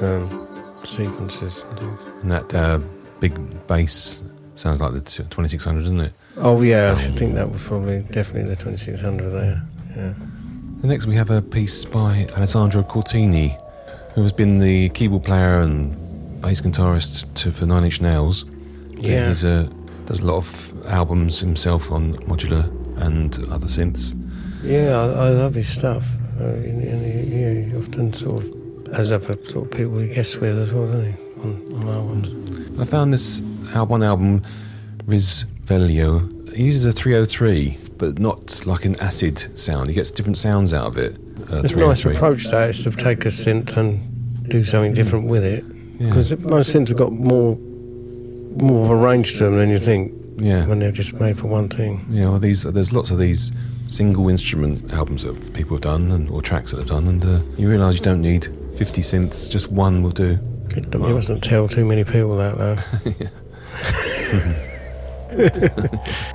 um, 0.00 0.46
sequences 0.84 1.58
and 1.58 1.78
things. 1.78 2.22
And 2.22 2.30
that 2.30 2.54
uh, 2.54 2.78
big 3.18 3.34
bass 3.66 4.22
sounds 4.54 4.80
like 4.80 4.92
the 4.92 5.00
2600, 5.00 5.80
doesn't 5.80 6.00
it? 6.00 6.12
Oh 6.36 6.62
yeah, 6.62 6.94
I 6.96 7.00
should 7.02 7.18
think 7.18 7.34
that 7.34 7.50
was 7.50 7.60
probably 7.62 8.02
definitely 8.12 8.48
the 8.48 8.56
2600 8.62 9.30
there. 9.30 9.62
Yeah. 9.96 10.14
Next 10.82 11.06
we 11.06 11.16
have 11.16 11.30
a 11.30 11.42
piece 11.42 11.84
by 11.84 12.28
Alessandro 12.36 12.84
Cortini, 12.84 13.60
who 14.14 14.22
has 14.22 14.32
been 14.32 14.58
the 14.58 14.90
keyboard 14.90 15.24
player 15.24 15.60
and 15.62 16.40
bass 16.42 16.60
guitarist 16.60 17.26
to, 17.34 17.50
for 17.50 17.66
Nine 17.66 17.82
Inch 17.82 18.00
Nails. 18.00 18.44
Yeah. 18.98 19.26
He's 19.28 19.42
a, 19.42 19.68
does 20.06 20.20
a 20.20 20.26
lot 20.26 20.38
of 20.38 20.86
albums 20.86 21.40
himself 21.40 21.90
on 21.90 22.14
modular 22.26 22.64
and 23.04 23.36
other 23.50 23.66
synths. 23.66 24.14
Yeah, 24.62 24.96
I, 24.98 25.26
I 25.26 25.28
love 25.30 25.54
his 25.54 25.68
stuff. 25.68 26.04
Uh, 26.40 26.44
and, 26.44 26.82
and 26.82 27.04
he, 27.30 27.40
yeah, 27.40 27.52
he 27.70 27.76
often 27.76 28.12
sort 28.12 28.44
of 28.44 28.94
has 28.94 29.10
other 29.10 29.36
sort 29.48 29.66
of 29.66 29.70
people 29.76 29.98
he 29.98 30.08
guests 30.14 30.36
with 30.36 30.58
as 30.58 30.72
well, 30.72 30.86
doesn't 30.86 31.12
he? 31.12 31.18
On, 31.42 31.82
on 31.82 31.88
albums. 31.88 32.78
I 32.80 32.84
found 32.84 33.12
this 33.12 33.42
al- 33.74 33.86
one 33.86 34.02
album, 34.02 34.42
Risveglio. 35.06 36.54
He 36.54 36.64
uses 36.64 36.84
a 36.84 36.92
303, 36.92 37.78
but 37.98 38.18
not 38.18 38.64
like 38.66 38.84
an 38.84 38.98
acid 39.00 39.58
sound. 39.58 39.88
He 39.88 39.94
gets 39.94 40.10
different 40.10 40.38
sounds 40.38 40.72
out 40.72 40.86
of 40.86 40.96
it. 40.98 41.18
Uh, 41.52 41.58
It's 41.62 41.72
a 41.72 41.76
nice 41.76 42.04
approach 42.04 42.44
to 42.44 42.50
that, 42.50 42.70
is 42.70 42.82
to 42.84 42.90
take 42.90 43.24
a 43.24 43.28
synth 43.28 43.76
and 43.76 44.48
do 44.48 44.64
something 44.64 44.94
different 44.94 45.26
with 45.28 45.44
it. 45.44 45.64
Yeah. 45.98 46.08
Because 46.08 46.36
most 46.38 46.74
synths 46.74 46.88
have 46.88 46.96
got 46.98 47.12
more 47.12 47.58
more 48.56 48.84
of 48.84 48.90
a 48.90 48.96
range 48.96 49.38
to 49.38 49.44
them 49.44 49.56
than 49.56 49.70
you 49.70 49.78
think 49.78 50.12
Yeah. 50.38 50.66
when 50.66 50.78
they're 50.78 50.92
just 50.92 51.14
made 51.14 51.38
for 51.38 51.46
one 51.48 51.68
thing. 51.68 52.04
Yeah, 52.10 52.28
well, 52.28 52.38
these 52.38 52.62
there's 52.64 52.92
lots 52.92 53.10
of 53.10 53.18
these 53.18 53.52
single 53.86 54.28
instrument 54.28 54.92
albums 54.92 55.22
that 55.22 55.52
people 55.54 55.76
have 55.76 55.82
done, 55.82 56.10
and 56.12 56.28
or 56.30 56.42
tracks 56.42 56.70
that 56.72 56.78
they've 56.78 56.86
done, 56.86 57.06
and 57.08 57.24
uh, 57.24 57.40
you 57.56 57.68
realise 57.68 57.96
you 57.96 58.02
don't 58.02 58.20
need 58.22 58.48
50 58.76 59.00
synths, 59.02 59.50
just 59.50 59.70
one 59.70 60.02
will 60.02 60.10
do. 60.10 60.38
You 60.74 60.82
mustn't 61.14 61.42
tell 61.42 61.68
too 61.68 61.84
many 61.84 62.04
people 62.04 62.36
that 62.38 62.56
though. 62.76 62.76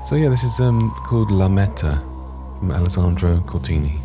So 0.05 0.15
yeah, 0.15 0.29
this 0.29 0.43
is 0.43 0.59
um, 0.59 0.91
called 1.05 1.31
La 1.31 1.47
Meta 1.47 1.97
from 2.59 2.71
Alessandro 2.71 3.39
Cortini. 3.47 3.99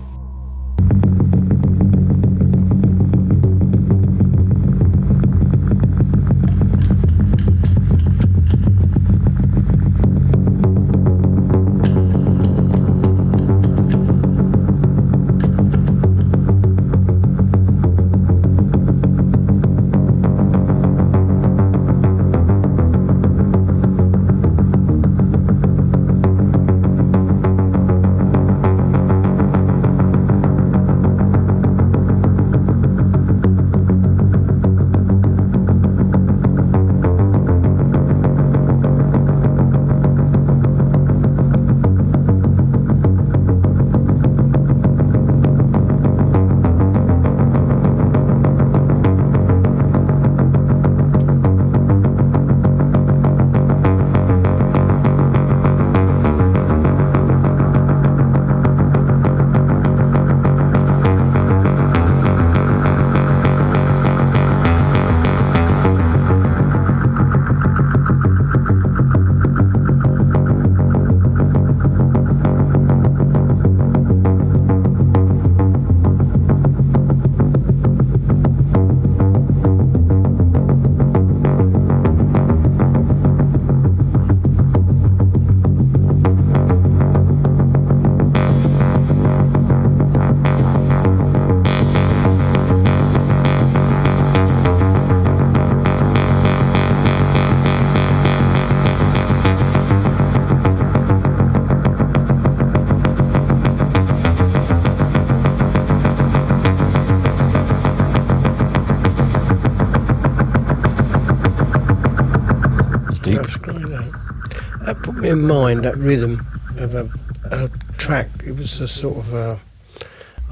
In 115.27 115.43
mind 115.43 115.85
that 115.85 115.97
rhythm 115.97 116.47
of 116.79 116.95
a, 116.95 117.11
a 117.51 117.69
track. 117.99 118.29
It 118.47 118.55
was 118.57 118.81
a 118.81 118.87
sort 118.87 119.17
of 119.17 119.35
a, 119.35 119.61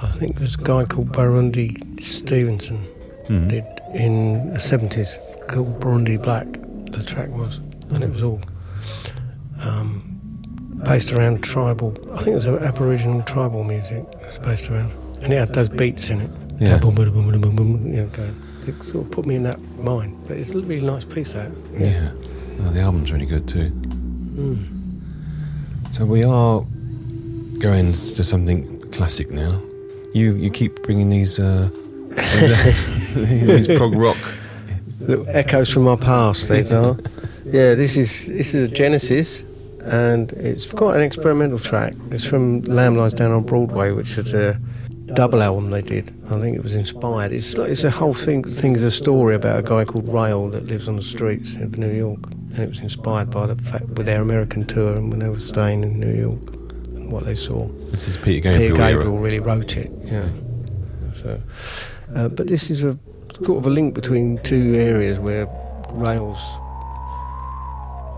I 0.03 0.09
think 0.09 0.35
it 0.37 0.43
was 0.43 0.57
a 0.57 0.63
guy 0.63 0.85
called 0.85 1.13
Burundi 1.13 2.03
Stevenson 2.03 2.85
Mhm. 3.29 3.49
did 3.51 3.65
in 3.95 4.53
the 4.53 4.59
seventies 4.61 5.17
called 5.47 5.79
Burundi 5.81 6.21
Black. 6.21 6.47
The 6.91 7.03
track 7.05 7.29
was, 7.31 7.61
and 7.91 8.03
it 8.03 8.11
was 8.13 8.23
all 8.25 8.41
um, 9.61 10.03
based 10.85 11.13
around 11.13 11.43
tribal. 11.45 11.97
I 12.13 12.17
think 12.19 12.35
it 12.35 12.45
was 12.45 12.49
Aboriginal 12.49 13.23
tribal 13.23 13.63
music. 13.65 14.05
It 14.23 14.27
was 14.27 14.39
based 14.39 14.69
around, 14.71 14.93
and 15.23 15.33
it 15.33 15.37
had 15.37 15.55
those 15.55 15.69
beats 15.69 16.11
in 16.11 16.21
it. 16.21 16.31
Yeah. 16.61 16.79
Boom, 16.79 16.95
boom, 16.97 17.13
boom, 17.13 17.41
boom, 17.41 17.57
boom, 17.57 17.87
you 17.87 17.97
know, 18.03 18.07
going. 18.09 18.35
It 18.67 18.75
sort 18.85 19.05
of 19.07 19.11
put 19.13 19.25
me 19.27 19.37
in 19.37 19.43
that 19.45 19.61
mind. 19.79 20.17
But 20.27 20.37
it's 20.39 20.51
a 20.51 20.59
really 20.59 20.81
nice 20.87 21.05
piece. 21.05 21.33
That. 21.33 21.51
Yeah. 21.79 22.11
Oh, 22.61 22.71
the 22.71 22.81
album's 22.81 23.13
really 23.13 23.27
good 23.27 23.47
too. 23.47 23.71
Mm. 24.35 25.93
So 25.93 26.05
we 26.05 26.25
are 26.25 26.65
going 27.59 27.93
to 27.93 28.25
something 28.25 28.81
classic 28.91 29.31
now. 29.31 29.61
You 30.13 30.35
you 30.35 30.51
keep 30.51 30.83
bringing 30.83 31.09
these 31.09 31.39
uh, 31.39 31.71
these 33.15 33.67
prog 33.77 33.95
rock. 33.95 34.19
Little 35.01 35.27
echoes 35.29 35.71
from 35.71 35.87
our 35.87 35.97
past. 35.97 36.49
These 36.49 36.73
are. 36.81 36.97
Yeah, 37.45 37.75
this 37.75 37.97
is 37.97 38.27
this 38.27 38.55
is 38.55 38.71
a 38.71 38.75
Genesis, 38.75 39.45
and 39.83 40.33
it's 40.33 40.67
quite 40.67 40.97
an 40.97 41.03
experimental 41.03 41.59
track. 41.59 41.95
It's 42.11 42.25
from 42.25 42.63
Lamb 42.63 42.97
Lies 42.97 43.13
Down 43.13 43.31
on 43.33 43.45
Broadway, 43.45 43.93
which 43.93 44.17
is 44.19 44.33
a 44.33 44.59
double 45.13 45.43
album 45.43 45.71
they 45.71 45.83
did. 45.83 46.13
I 46.27 46.41
think 46.41 46.57
it 46.57 46.63
was 46.63 46.75
inspired. 46.75 47.33
It's 47.33 47.57
like, 47.57 47.71
it's 47.71 47.85
a 47.85 47.91
whole 47.91 48.15
thing. 48.15 48.43
Thing's 48.43 48.83
a 48.83 48.91
story 48.91 49.35
about 49.35 49.59
a 49.59 49.63
guy 49.63 49.85
called 49.85 50.13
Rael 50.13 50.49
that 50.51 50.67
lives 50.67 50.89
on 50.89 50.97
the 50.97 51.03
streets 51.03 51.55
of 51.55 51.77
New 51.77 51.93
York, 51.93 52.21
and 52.55 52.63
it 52.63 52.69
was 52.69 52.79
inspired 52.79 53.31
by 53.31 53.47
the 53.47 53.57
fact 53.63 53.85
with 53.89 54.07
their 54.07 54.23
American 54.23 54.65
tour 54.65 54.95
and 54.95 55.11
when 55.11 55.19
they 55.19 55.29
were 55.29 55.41
staying 55.41 55.83
in 55.83 55.99
New 55.99 56.15
York 56.15 56.55
and 56.95 57.11
what 57.11 57.25
they 57.25 57.35
saw. 57.35 57.67
This 57.91 58.07
is 58.07 58.17
Peter 58.17 58.41
Gabriel. 58.51 58.77
Peter 58.77 58.89
Gabriel 58.97 59.19
really 59.19 59.41
wrote 59.41 59.77
it. 59.77 59.91
Yeah. 60.05 60.29
So, 61.21 61.41
uh, 62.15 62.29
but 62.29 62.47
this 62.47 62.71
is 62.71 62.85
a 62.85 62.97
sort 63.45 63.59
of 63.59 63.67
a 63.67 63.71
link 63.71 63.95
between 63.95 64.39
two 64.39 64.75
areas 64.77 65.19
where 65.19 65.49
Rael's 65.91 66.39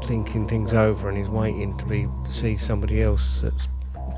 thinking 0.06 0.46
things 0.46 0.72
over 0.72 1.08
and 1.08 1.16
he's 1.18 1.28
waiting 1.28 1.76
to 1.78 1.84
be 1.86 2.06
to 2.26 2.30
see 2.32 2.56
somebody 2.56 3.02
else 3.02 3.40
that's 3.42 3.68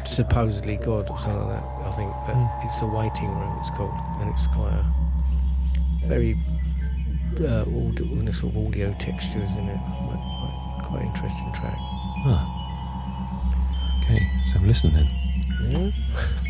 supposedly 0.04 0.76
God 0.76 1.08
or 1.10 1.18
something 1.18 1.48
like 1.48 1.60
that. 1.60 1.64
I 1.86 1.92
think, 1.96 2.12
but 2.26 2.34
Mm. 2.36 2.64
it's 2.64 2.78
the 2.80 2.86
waiting 2.86 3.30
room. 3.30 3.56
It's 3.60 3.70
called, 3.70 3.94
and 4.20 4.30
it's 4.34 4.46
quite 4.48 4.72
a 4.74 6.06
very 6.08 6.36
uh, 7.40 7.62
audio, 7.62 8.32
sort 8.32 8.52
of 8.54 8.66
audio 8.66 8.92
textures 8.98 9.50
in 9.56 9.68
it. 9.68 9.78
Quite, 10.88 11.02
interesting 11.02 11.52
track. 11.52 11.76
Ah. 12.24 14.00
Okay, 14.02 14.26
a 14.42 14.58
listen 14.66 14.92
then. 14.92 15.06
Yeah. 15.68 15.90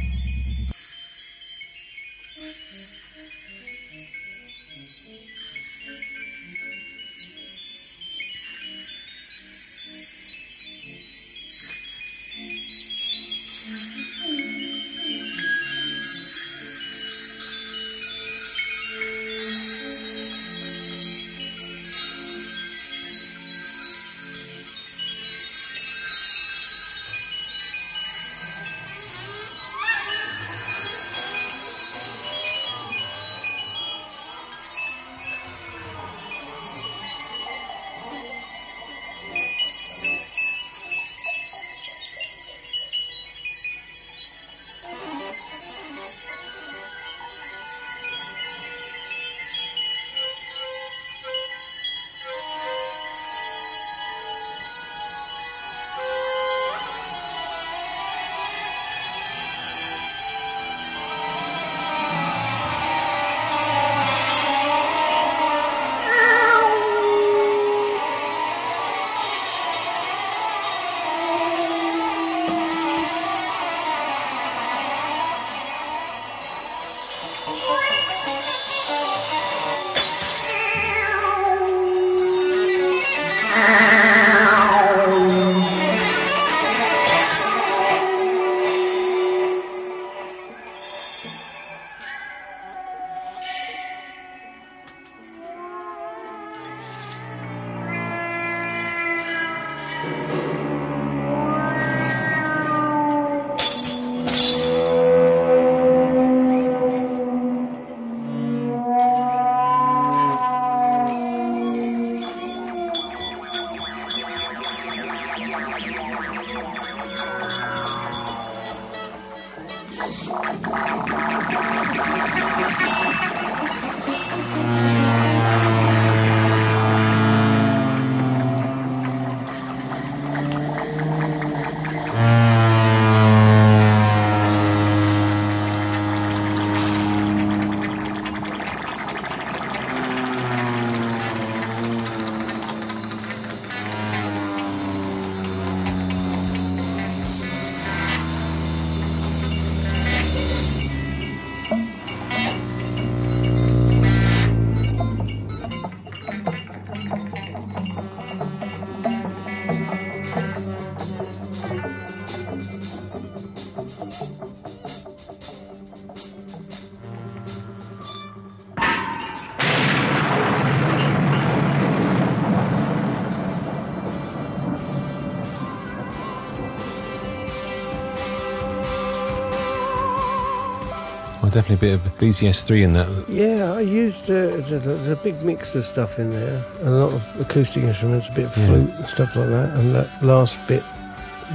definitely 181.58 181.92
a 181.92 181.98
bit 181.98 182.06
of 182.06 182.18
VCS3 182.18 182.82
in 182.84 182.92
that. 182.92 183.28
Yeah, 183.28 183.72
I 183.72 183.80
used 183.80 184.24
uh, 184.30 184.46
there's, 184.46 184.70
a, 184.70 184.78
there's 184.78 185.08
a 185.08 185.16
big 185.16 185.42
mix 185.42 185.74
of 185.74 185.84
stuff 185.84 186.20
in 186.20 186.30
there, 186.30 186.64
a 186.82 186.90
lot 186.90 187.12
of 187.12 187.40
acoustic 187.40 187.82
instruments, 187.82 188.28
a 188.28 188.32
bit 188.32 188.44
of 188.46 188.56
Yeah. 188.56 188.66
flute 188.66 188.90
and 188.94 189.06
stuff 189.06 189.34
like 189.34 189.48
that. 189.50 189.76
And 189.76 189.92
that 189.96 190.08
last 190.22 190.56
bit 190.68 190.84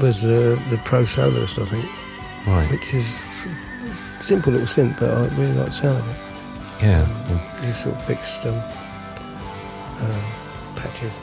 was 0.01 0.25
uh, 0.25 0.59
the 0.69 0.77
Pro 0.83 1.05
Soloist, 1.05 1.57
I 1.57 1.65
think, 1.67 1.85
Right. 2.45 2.69
which 2.69 2.93
is 2.93 3.07
simple 4.19 4.51
little 4.51 4.67
synth, 4.67 4.99
but 4.99 5.09
I 5.09 5.21
really 5.37 5.53
like 5.53 5.67
the 5.67 5.71
sound 5.71 5.97
of 5.99 6.07
it. 6.09 6.83
Yeah. 6.83 7.07
Well, 7.29 7.65
You 7.65 7.73
sort 7.73 7.95
of 7.95 8.03
fixed 8.03 8.45
um, 8.45 8.55
uh, 10.01 10.21
patches. 10.75 11.17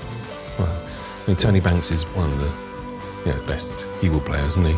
well, 0.58 0.68
I 0.72 1.26
mean, 1.28 1.36
Tony 1.36 1.60
Banks 1.60 1.90
is 1.90 2.04
one 2.16 2.32
of 2.32 2.38
the 2.38 2.50
you 3.30 3.36
know, 3.36 3.42
best 3.46 3.86
keyboard 4.00 4.24
players, 4.24 4.56
isn't 4.56 4.64
he? 4.66 4.76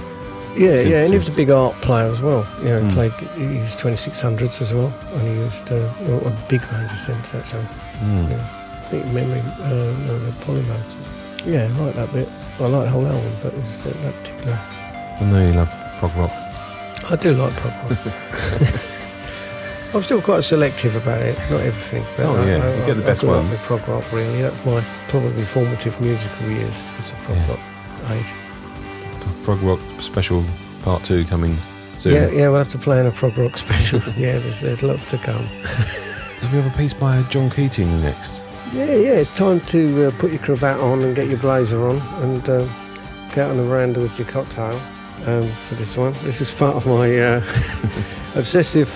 Yeah, 0.57 0.75
yeah, 0.81 1.03
and 1.03 1.11
he 1.11 1.17
was 1.17 1.29
a 1.29 1.37
big 1.37 1.51
ARP 1.51 1.75
player 1.81 2.11
as 2.11 2.21
well. 2.21 2.47
You 2.61 2.69
know, 2.69 2.81
he 2.83 2.89
Mm. 2.91 2.95
played, 2.95 3.13
he 3.37 3.45
used 3.59 3.79
2600s 3.79 4.61
as 4.61 4.73
well, 4.75 4.93
and 5.15 5.23
he 5.23 5.35
used 5.35 5.73
uh, 5.73 6.29
a 6.29 6.33
big 6.49 6.61
range 6.73 6.91
of 6.93 6.99
synths, 6.99 7.35
actually. 7.35 7.67
Mm. 8.05 8.31
Yeah. 8.31 8.37
I 8.37 8.85
think 8.91 9.07
memory, 9.07 9.43
uh, 9.63 9.69
no, 10.07 10.19
the 10.19 10.33
Polymoogs. 10.45 10.93
Yeah, 11.47 11.65
I 11.65 11.81
like 11.85 11.95
that 11.95 12.13
bit. 12.13 12.29
I 12.61 12.67
like 12.67 12.85
the 12.85 12.91
whole 12.91 13.07
album, 13.07 13.33
but 13.43 13.55
it's 13.55 13.87
uh, 13.87 13.93
that 14.03 14.15
particular. 14.23 14.59
I 15.21 15.25
know 15.25 15.47
you 15.47 15.53
love 15.55 15.73
prog 15.99 16.15
rock. 16.17 16.33
I 17.11 17.17
do 17.17 17.33
like 17.35 17.55
prog 17.57 17.91
rock. 17.91 17.99
I'm 19.95 20.03
still 20.03 20.23
quite 20.23 20.43
selective 20.45 20.97
about 20.97 21.21
it, 21.21 21.37
not 21.51 21.61
everything. 21.61 22.05
But 22.17 22.27
Oh, 22.27 22.37
I, 22.37 22.47
yeah, 22.47 22.65
I, 22.65 22.75
you 22.77 22.87
get 22.87 22.97
the 22.97 23.03
I, 23.03 23.07
best 23.07 23.25
I 23.25 23.27
grew 23.27 23.37
up 23.37 23.43
ones. 23.45 23.51
with 23.61 23.63
prog 23.65 23.89
rock, 23.89 24.13
really. 24.13 24.41
That's 24.43 24.65
my 24.65 24.81
probably 25.09 25.43
formative 25.43 26.01
musical 26.01 26.47
years. 26.49 26.77
Was 26.99 27.11
the 27.11 27.17
prog 27.25 27.37
Yeah. 27.39 27.49
rock 27.49 27.61
age. 28.13 28.27
Prog 29.45 29.61
rock 29.63 29.81
special 30.01 30.45
part 30.83 31.03
two 31.05 31.25
coming 31.25 31.57
soon. 31.97 32.15
Yeah, 32.15 32.31
yeah, 32.31 32.49
we'll 32.49 32.59
have 32.59 32.69
to 32.71 32.79
play 32.79 33.01
in 33.01 33.07
a 33.07 33.11
prog 33.13 33.37
rock 33.39 33.59
special. 33.59 34.01
yeah, 34.17 34.39
there's, 34.39 34.61
there's 34.61 34.83
lots 34.83 35.09
to 35.11 35.19
come. 35.19 35.47
Do 36.41 36.49
we 36.49 36.63
have 36.63 36.75
a 36.75 36.77
piece 36.77 36.95
by 36.95 37.23
John 37.25 37.51
Keating 37.51 38.01
next? 38.01 38.43
Yeah, 38.73 38.87
yeah, 38.87 39.13
it's 39.13 39.31
time 39.31 39.61
to 39.67 40.07
uh, 40.07 40.11
put 40.19 40.31
your 40.31 40.41
cravat 40.41 40.81
on 40.81 41.03
and 41.03 41.15
get 41.15 41.29
your 41.29 41.39
blazer 41.39 41.81
on 41.89 41.97
and 42.23 42.49
uh, 42.49 42.65
get 43.29 43.39
out 43.39 43.51
on 43.51 43.57
the 43.59 43.65
veranda 43.65 44.01
with 44.01 44.19
your 44.19 44.27
cocktail 44.29 44.81
um, 45.27 45.49
for 45.69 45.75
this 45.75 45.97
one. 45.97 46.15
This 46.23 46.41
is 46.41 46.51
part 46.53 46.75
of 46.77 46.87
my 46.87 47.17
uh, 47.19 47.43
obsessive 48.35 48.89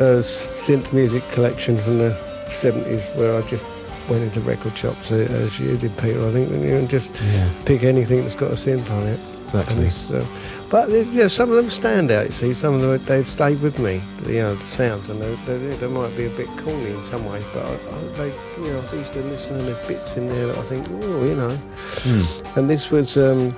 uh, 0.00 0.22
synth 0.22 0.92
music 0.92 1.28
collection 1.30 1.76
from 1.76 1.98
the 1.98 2.10
70s 2.46 3.14
where 3.16 3.36
I 3.36 3.46
just 3.48 3.64
went 4.08 4.22
into 4.22 4.40
record 4.40 4.78
shops, 4.78 5.10
uh, 5.12 5.16
as 5.16 5.58
you 5.58 5.76
did, 5.76 5.96
Peter, 5.98 6.24
I 6.26 6.32
think, 6.32 6.48
didn't 6.48 6.62
you, 6.66 6.76
and 6.76 6.88
just 6.88 7.12
Yeah, 7.20 7.50
pick 7.66 7.82
anything 7.82 8.22
that's 8.22 8.34
got 8.34 8.52
a 8.52 8.54
synth 8.54 8.90
on 8.90 9.06
it. 9.06 9.20
Exactly. 9.54 10.16
uh, 10.16 10.24
but 10.70 10.90
uh, 10.90 10.96
yeah, 10.96 11.28
some 11.28 11.50
of 11.50 11.56
them 11.56 11.70
stand 11.70 12.10
out. 12.10 12.26
You 12.26 12.32
see, 12.32 12.54
some 12.54 12.74
of 12.74 12.80
them 12.82 13.04
they 13.06 13.24
stayed 13.24 13.60
with 13.62 13.78
me. 13.78 14.02
You 14.26 14.40
know, 14.40 14.54
the 14.54 14.62
sounds, 14.62 15.08
and 15.08 15.20
they, 15.20 15.34
they, 15.46 15.76
they 15.76 15.86
might 15.86 16.14
be 16.16 16.26
a 16.26 16.30
bit 16.30 16.46
corny 16.58 16.90
in 16.90 17.04
some 17.04 17.24
ways, 17.24 17.44
but 17.54 17.64
I, 17.64 17.72
I, 17.72 18.02
they, 18.16 18.26
you 18.62 18.72
know, 18.72 18.84
I 18.92 18.94
used 18.94 19.12
to 19.14 19.20
listen 19.20 19.58
and 19.58 19.68
there's 19.68 19.88
bits 19.88 20.16
in 20.16 20.28
there 20.28 20.48
that 20.48 20.58
I 20.58 20.62
think, 20.62 20.86
oh, 20.90 21.24
you 21.24 21.34
know. 21.34 21.58
Mm. 22.04 22.56
And 22.56 22.70
this 22.70 22.90
was, 22.90 23.16
um, 23.16 23.56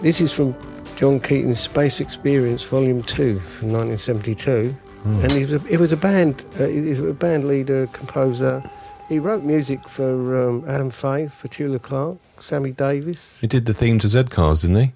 this 0.00 0.20
is 0.20 0.32
from 0.32 0.54
John 0.96 1.20
Keating's 1.20 1.60
Space 1.60 2.00
Experience, 2.00 2.62
Volume 2.62 3.02
Two, 3.02 3.40
from 3.40 3.72
1972. 3.72 4.74
Mm. 5.04 5.22
And 5.22 5.32
he 5.32 5.44
was 5.44 5.54
a, 5.54 5.58
he 5.68 5.76
was 5.76 5.92
a 5.92 5.96
band, 5.96 6.44
uh, 6.58 6.66
he 6.66 6.80
was 6.80 7.00
a 7.00 7.12
band 7.12 7.44
leader, 7.44 7.86
composer. 7.88 8.62
He 9.10 9.18
wrote 9.18 9.44
music 9.44 9.86
for 9.86 10.48
um, 10.48 10.64
Adam 10.66 10.88
Faith, 10.88 11.34
for 11.34 11.48
Tula 11.48 11.78
Clark, 11.78 12.16
Sammy 12.44 12.72
Davis. 12.72 13.40
He 13.40 13.46
did 13.46 13.66
the 13.66 13.74
theme 13.74 13.98
to 14.00 14.08
Z 14.08 14.24
Cars, 14.24 14.62
didn't 14.62 14.76
he? 14.76 14.92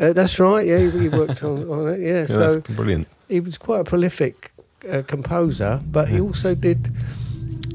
Uh, 0.00 0.12
that's 0.12 0.38
right. 0.38 0.66
Yeah, 0.66 0.78
he, 0.78 0.90
he 0.90 1.08
worked 1.08 1.42
on, 1.42 1.68
on 1.70 1.88
it. 1.88 2.00
Yeah, 2.00 2.20
Yeah, 2.20 2.26
so 2.26 2.38
that's 2.38 2.68
brilliant. 2.68 3.08
he 3.28 3.40
was 3.40 3.58
quite 3.58 3.80
a 3.80 3.84
prolific 3.84 4.52
uh, 4.90 5.02
composer, 5.06 5.80
but 5.86 6.08
he 6.08 6.20
also 6.20 6.54
did 6.54 6.92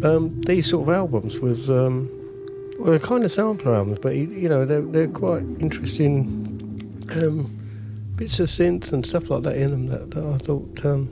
um, 0.03 0.39
these 0.41 0.69
sort 0.69 0.87
of 0.87 0.93
albums 0.93 1.39
with 1.39 1.69
um, 1.69 2.09
well, 2.79 2.97
kind 2.99 3.23
of 3.23 3.31
sampler 3.31 3.75
albums, 3.75 3.99
but 4.01 4.13
he, 4.13 4.21
you 4.21 4.49
know 4.49 4.65
they're 4.65 4.81
they're 4.81 5.07
quite 5.07 5.43
interesting 5.59 7.05
um, 7.11 7.57
bits 8.15 8.39
of 8.39 8.49
synth 8.49 8.91
and 8.93 9.05
stuff 9.05 9.29
like 9.29 9.43
that 9.43 9.57
in 9.57 9.71
them 9.71 9.87
that, 9.87 10.11
that 10.11 10.23
I 10.25 10.37
thought. 10.37 10.85
Um, 10.85 11.09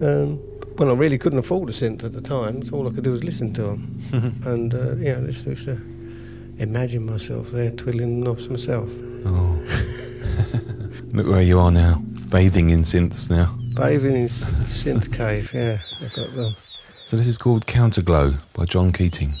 um, 0.00 0.40
well, 0.76 0.90
I 0.90 0.94
really 0.94 1.16
couldn't 1.16 1.38
afford 1.38 1.70
a 1.70 1.72
synth 1.72 2.04
at 2.04 2.12
the 2.12 2.20
time. 2.20 2.62
So 2.64 2.76
all 2.76 2.86
I 2.86 2.90
could 2.92 3.04
do 3.04 3.12
was 3.12 3.24
listen 3.24 3.52
to 3.54 3.62
them, 3.62 3.98
and 4.44 4.74
uh, 4.74 4.96
yeah, 4.96 5.20
this 5.20 5.44
used 5.46 5.64
to 5.66 5.80
imagine 6.58 7.06
myself 7.06 7.50
there 7.50 7.70
twiddling 7.70 8.20
the 8.20 8.26
knobs 8.26 8.48
myself. 8.48 8.88
Oh. 9.24 9.60
Look 11.12 11.26
where 11.26 11.42
you 11.42 11.58
are 11.58 11.70
now, 11.70 12.02
bathing 12.28 12.70
in 12.70 12.80
synths 12.80 13.30
now. 13.30 13.56
Bathing 13.74 14.16
in 14.16 14.28
synth 14.28 15.12
cave, 15.12 15.52
yeah. 15.52 15.78
I've 16.00 16.12
got 16.14 16.34
them. 16.34 16.54
So 17.06 17.16
this 17.16 17.26
is 17.26 17.38
called 17.38 17.66
Counterglow 17.66 18.38
by 18.52 18.64
John 18.64 18.92
Keating. 18.92 19.34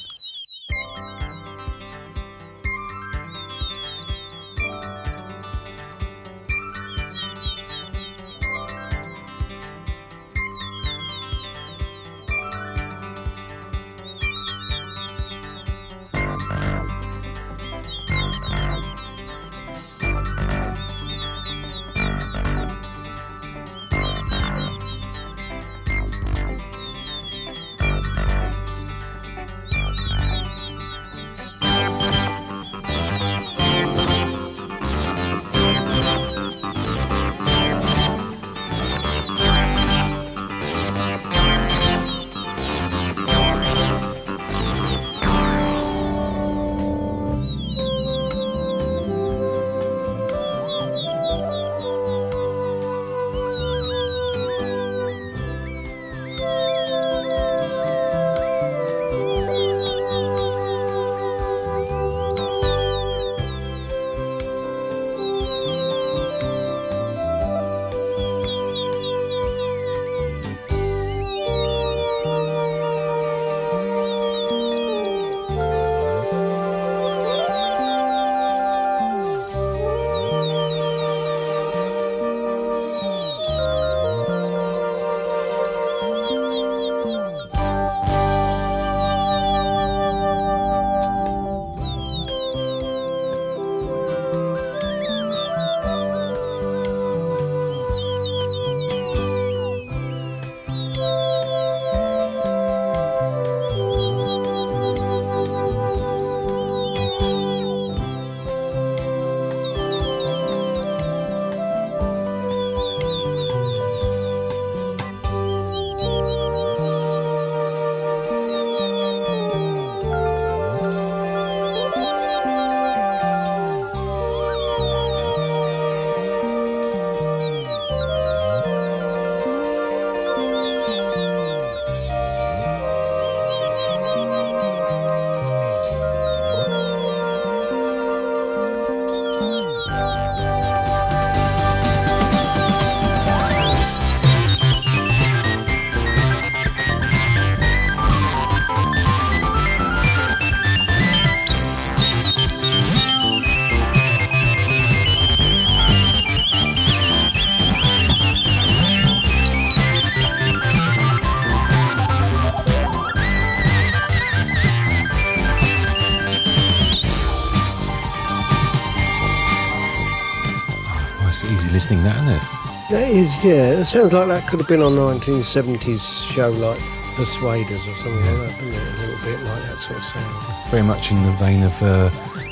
Is, 173.26 173.44
yeah. 173.44 173.80
It 173.80 173.84
sounds 173.86 174.12
like 174.12 174.28
that 174.28 174.48
could 174.48 174.60
have 174.60 174.68
been 174.68 174.82
on 174.82 174.92
1970s 174.92 176.30
show 176.30 176.50
like 176.50 176.80
Persuaders 177.16 177.80
or 177.86 177.94
something 177.94 178.26
like 178.26 178.36
that, 178.36 178.58
doesn't 178.58 178.74
it? 178.74 178.76
A 178.76 179.00
little 179.00 179.24
bit 179.24 179.40
like 179.40 179.62
that 179.62 179.78
sort 179.78 179.96
of 179.96 180.04
sound. 180.04 180.58
It's 180.58 180.70
very 180.70 180.82
much 180.82 181.10
in 181.10 181.22
the 181.22 181.32
vein 181.32 181.62
of 181.62 181.82
uh, 181.82 182.10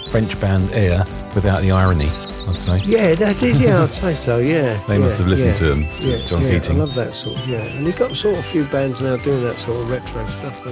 French 0.08 0.40
band 0.40 0.72
Air 0.72 1.04
without 1.34 1.60
the 1.60 1.70
irony, 1.70 2.08
I'd 2.48 2.58
say. 2.58 2.78
Yeah, 2.78 3.14
that 3.14 3.42
is. 3.42 3.60
Yeah, 3.60 3.82
I'd 3.82 3.90
say 3.90 4.14
so. 4.14 4.38
Yeah. 4.38 4.80
They 4.88 4.96
must 4.96 5.18
have 5.18 5.28
listened 5.28 5.60
yeah, 5.60 5.66
to 5.66 5.72
him, 5.72 5.88
to 6.00 6.08
Yeah, 6.08 6.24
John 6.24 6.40
yeah, 6.42 6.50
Keating. 6.52 6.76
I 6.76 6.78
love 6.78 6.94
that 6.94 7.12
sort. 7.12 7.36
Of, 7.36 7.46
yeah, 7.46 7.60
and 7.60 7.86
you've 7.86 7.96
got 7.96 8.16
sort 8.16 8.38
of 8.38 8.40
a 8.40 8.44
few 8.44 8.64
bands 8.64 9.02
now 9.02 9.16
doing 9.18 9.44
that 9.44 9.58
sort 9.58 9.82
of 9.82 9.90
retro 9.90 10.26
stuff? 10.28 10.62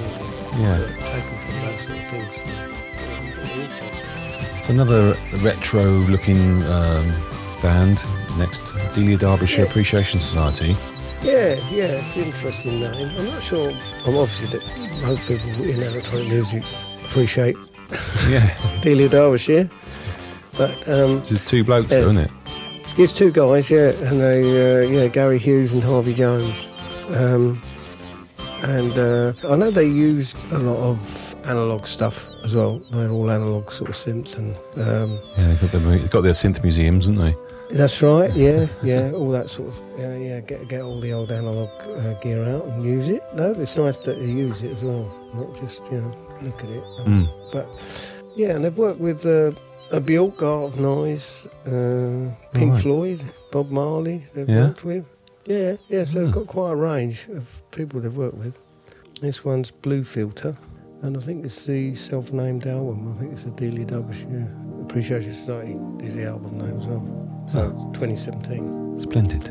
Yeah. 0.58 0.78
Taken 0.78 1.36
from 1.38 1.54
that 1.60 1.78
sort 1.78 1.90
of 1.90 2.06
things. 2.08 2.42
It's 4.58 4.70
another 4.70 5.14
retro-looking 5.42 6.62
um, 6.64 7.12
band 7.60 8.02
next, 8.38 8.74
Delia 8.94 9.16
Derbyshire 9.16 9.64
Yeah. 9.64 9.70
Appreciation 9.70 10.20
Society. 10.20 10.76
Yeah, 11.22 11.54
yeah, 11.70 12.00
it's 12.02 12.16
an 12.16 12.22
interesting 12.24 12.80
name. 12.80 13.10
I'm 13.16 13.26
not 13.26 13.42
sure. 13.42 13.70
I'm 14.06 14.16
obviously 14.16 14.58
that 14.58 15.00
most 15.02 15.26
people 15.26 15.48
in 15.64 15.80
electronic 15.82 16.28
music 16.28 16.64
appreciate 17.04 17.56
Yeah, 18.28 18.56
Delia 18.82 19.08
Derbyshire, 19.08 19.70
but 20.58 20.70
um, 20.88 21.20
this 21.20 21.32
is 21.32 21.40
two 21.40 21.62
blokes, 21.62 21.90
Yeah. 21.90 21.98
though, 21.98 22.04
isn't 22.06 22.16
it? 22.18 22.30
It's 22.98 23.12
two 23.12 23.30
guys, 23.30 23.70
yeah, 23.70 23.90
and 24.08 24.20
they, 24.20 24.40
uh, 24.42 24.88
yeah, 24.90 25.06
Gary 25.08 25.38
Hughes 25.38 25.72
and 25.72 25.82
Harvey 25.82 26.12
Jones, 26.14 26.66
um, 27.14 27.60
and 28.64 28.92
uh, 28.98 29.32
I 29.48 29.56
know 29.56 29.70
they 29.70 29.86
used 29.86 30.36
a 30.52 30.58
lot 30.58 30.76
of 30.78 31.46
analog 31.46 31.86
stuff 31.86 32.28
as 32.44 32.54
well. 32.54 32.80
They're 32.90 33.08
all 33.10 33.30
analog 33.30 33.70
sort 33.72 33.90
of 33.90 33.96
synths, 33.96 34.36
and 34.36 34.56
um, 34.76 35.18
Yeah, 35.38 35.48
they've 35.54 35.60
got, 35.60 35.70
their, 35.72 35.80
they've 35.98 36.10
got 36.10 36.20
their 36.22 36.32
synth 36.32 36.62
museums, 36.62 37.06
haven't 37.06 37.22
they? 37.24 37.36
That's 37.72 38.02
right, 38.02 38.30
yeah, 38.34 38.66
yeah, 38.82 39.12
all 39.12 39.30
that 39.30 39.48
sort 39.48 39.68
of, 39.68 39.80
yeah, 39.98 40.16
yeah, 40.16 40.40
get 40.40 40.68
get 40.68 40.82
all 40.82 41.00
the 41.00 41.12
old 41.14 41.30
analog 41.32 41.70
uh, 41.98 42.12
gear 42.20 42.44
out 42.44 42.66
and 42.66 42.84
use 42.84 43.08
it. 43.08 43.22
No, 43.34 43.52
it's 43.52 43.76
nice 43.76 43.96
that 43.98 44.18
they 44.18 44.26
use 44.26 44.62
it 44.62 44.72
as 44.72 44.82
well, 44.84 45.10
not 45.34 45.58
just 45.58 45.80
you 45.90 45.98
know 46.02 46.16
look 46.42 46.62
at 46.62 46.70
it. 46.70 46.84
Um, 47.00 47.26
Mm. 47.26 47.50
But 47.52 47.66
yeah, 48.36 48.50
and 48.56 48.64
they've 48.64 48.76
worked 48.76 49.00
with 49.00 49.24
uh, 49.24 49.52
a 49.90 50.00
Bjork, 50.00 50.42
Art 50.42 50.72
of 50.74 50.80
Noise, 50.80 51.46
uh, 51.66 52.30
Pink 52.52 52.72
Right. 52.74 52.82
Floyd, 52.82 53.20
Bob 53.50 53.70
Marley. 53.70 54.26
They've 54.34 54.48
Yeah? 54.48 54.66
worked 54.68 54.84
with. 54.84 55.04
Yeah, 55.46 55.76
yeah. 55.88 56.04
So 56.04 56.18
Ah. 56.20 56.22
they've 56.24 56.32
got 56.34 56.46
quite 56.48 56.72
a 56.72 56.76
range 56.76 57.26
of 57.34 57.46
people 57.70 58.00
they've 58.00 58.16
worked 58.16 58.36
with. 58.36 58.58
This 59.22 59.44
one's 59.46 59.70
Blue 59.70 60.04
Filter, 60.04 60.56
and 61.02 61.16
I 61.16 61.20
think 61.20 61.44
it's 61.46 61.64
the 61.64 61.94
self-named 61.94 62.66
album. 62.66 63.14
I 63.16 63.18
think 63.20 63.32
it's 63.32 63.44
a 63.44 63.50
Delia 63.50 63.86
Derbyshire 63.86 64.46
Appreciation 64.82 65.32
Society 65.34 65.76
is 66.06 66.14
the 66.14 66.24
album 66.26 66.58
name 66.58 66.78
as 66.78 66.86
well. 66.86 67.21
So 67.46 67.72
Ah. 67.76 67.86
it's 67.88 67.98
2017. 67.98 68.98
Splendid. 68.98 69.50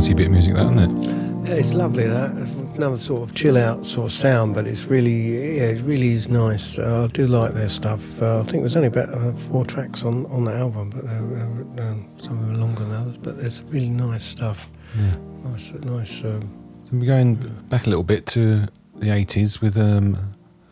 Classy 0.00 0.14
bit 0.14 0.26
of 0.28 0.32
music, 0.32 0.54
that, 0.54 0.62
isn't 0.62 0.78
it? 1.04 1.46
Yeah, 1.46 1.54
it's 1.56 1.74
lovely 1.74 2.06
that. 2.06 2.30
Another 2.74 2.96
sort 2.96 3.28
of 3.28 3.34
chill 3.34 3.58
out 3.58 3.84
sort 3.84 4.06
of 4.06 4.12
sound, 4.14 4.54
but 4.54 4.66
it's 4.66 4.84
really, 4.84 5.56
yeah, 5.58 5.64
it 5.64 5.82
really 5.82 6.12
is 6.14 6.26
nice. 6.26 6.78
Uh, 6.78 7.04
I 7.04 7.12
do 7.12 7.26
like 7.26 7.52
their 7.52 7.68
stuff. 7.68 8.00
Uh, 8.22 8.40
I 8.40 8.42
think 8.44 8.62
there's 8.62 8.76
only 8.76 8.88
about 8.88 9.10
uh, 9.10 9.32
four 9.50 9.66
tracks 9.66 10.02
on, 10.02 10.24
on 10.26 10.46
the 10.46 10.54
album, 10.54 10.88
but 10.88 11.04
uh, 11.04 11.82
uh, 11.82 11.94
some 12.24 12.38
of 12.38 12.46
them 12.46 12.54
are 12.54 12.56
longer 12.56 12.84
than 12.84 12.94
others. 12.94 13.16
But 13.18 13.34
it's 13.40 13.60
really 13.68 13.90
nice 13.90 14.24
stuff. 14.24 14.70
Yeah. 14.98 15.16
Nice, 15.44 15.70
nice. 15.82 16.24
Um, 16.24 16.50
So 16.84 16.96
we're 16.96 17.04
going 17.04 17.34
back 17.68 17.86
a 17.86 17.90
little 17.90 18.04
bit 18.04 18.24
to 18.28 18.66
the 18.96 19.08
80s 19.08 19.60
with 19.60 19.76
um, 19.76 20.16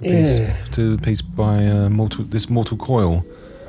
a 0.00 0.04
piece, 0.04 0.38
Yeah. 0.38 0.56
to 0.72 0.94
a 0.94 0.96
piece 0.98 1.20
by 1.20 1.66
uh, 1.66 1.90
Mortal, 1.90 2.24
this 2.24 2.48
Mortal 2.48 2.78
Coil. 2.78 3.26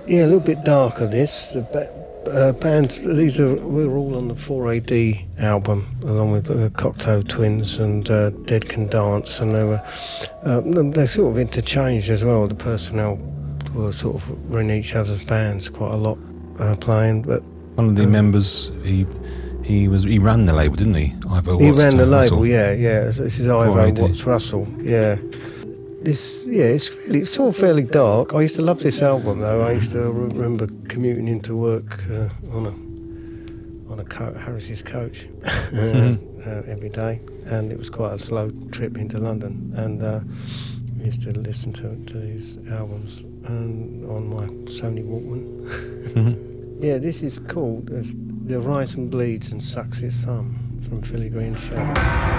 yeah, 0.07 0.23
a 0.23 0.27
little 0.27 0.39
bit 0.39 0.63
darker. 0.63 1.05
This 1.07 1.51
ba- 1.73 1.98
uh, 2.27 2.51
band. 2.53 2.91
These 3.03 3.39
are 3.39 3.55
we 3.55 3.85
were 3.87 3.97
all 3.97 4.15
on 4.15 4.27
the 4.27 4.33
4AD 4.35 5.39
album, 5.39 5.85
along 6.03 6.31
with 6.31 6.45
the 6.45 6.69
Cocteau 6.71 7.27
Twins 7.27 7.77
and 7.77 8.09
uh, 8.09 8.29
Dead 8.45 8.67
Can 8.69 8.87
Dance, 8.87 9.39
and 9.39 9.51
they 9.51 9.63
were 9.63 9.81
uh, 10.43 10.61
they 10.91 11.05
sort 11.07 11.31
of 11.31 11.37
interchanged 11.39 12.09
as 12.09 12.23
well. 12.23 12.47
The 12.47 12.55
personnel 12.55 13.17
were 13.73 13.93
sort 13.93 14.15
of 14.17 14.49
were 14.49 14.59
in 14.61 14.71
each 14.71 14.95
other's 14.95 15.23
bands 15.25 15.69
quite 15.69 15.93
a 15.93 15.97
lot, 15.97 16.17
uh, 16.59 16.75
playing. 16.75 17.23
But 17.23 17.43
One 17.75 17.89
of 17.89 17.95
the 17.95 18.03
Um, 18.03 18.11
members, 18.11 18.71
he 18.83 19.05
he 19.63 19.87
was 19.87 20.03
he 20.03 20.19
ran 20.19 20.45
the 20.45 20.53
label, 20.53 20.75
didn't 20.75 20.95
he? 20.95 21.15
Ivo 21.29 21.57
he 21.57 21.71
ran 21.71 21.97
the 21.97 22.05
label, 22.05 22.17
Russell. 22.17 22.45
yeah, 22.47 22.71
yeah. 22.73 23.05
This 23.05 23.39
is 23.39 23.45
Ivo 23.47 23.91
Watts 24.01 24.25
Russell, 24.25 24.67
yeah. 24.81 25.17
This, 26.01 26.45
yeah, 26.47 26.63
it's 26.63 26.89
really, 26.91 27.19
it's 27.19 27.37
all 27.37 27.51
fairly 27.51 27.83
dark. 27.83 28.33
I 28.33 28.41
used 28.41 28.55
to 28.55 28.61
love 28.61 28.79
this 28.81 29.01
album 29.01 29.39
though. 29.39 29.61
I 29.61 29.73
used 29.73 29.91
to 29.91 30.09
remember 30.11 30.67
commuting 30.87 31.27
into 31.27 31.55
work 31.57 32.03
uh, 32.09 32.29
on 32.53 32.65
a 32.65 33.91
on 33.91 33.99
a 33.99 34.05
co- 34.05 34.33
Harris's 34.33 34.81
coach 34.81 35.27
uh, 35.45 36.15
uh, 36.45 36.61
every 36.67 36.89
day, 36.89 37.19
and 37.47 37.71
it 37.71 37.77
was 37.77 37.89
quite 37.89 38.13
a 38.13 38.19
slow 38.19 38.49
trip 38.71 38.97
into 38.97 39.17
London. 39.17 39.73
And 39.75 40.01
uh, 40.01 40.21
I 41.01 41.03
used 41.03 41.21
to 41.23 41.31
listen 41.31 41.73
to, 41.73 41.95
to 42.13 42.17
these 42.19 42.57
albums 42.71 43.19
and 43.49 44.05
on 44.05 44.27
my 44.29 44.45
Sony 44.71 45.03
Walkman. 45.05 45.67
Mhm. 46.13 46.45
Yeah, 46.81 46.97
this 46.97 47.21
is 47.21 47.39
called 47.39 47.91
uh, 47.91 48.03
The 48.45 48.61
Horizon 48.61 49.09
Bleeds 49.09 49.51
and 49.51 49.61
Sucks 49.61 49.97
His 49.99 50.15
Thumb 50.23 50.79
from 50.87 51.01
Filigree 51.01 51.53
Shadow. 51.57 52.38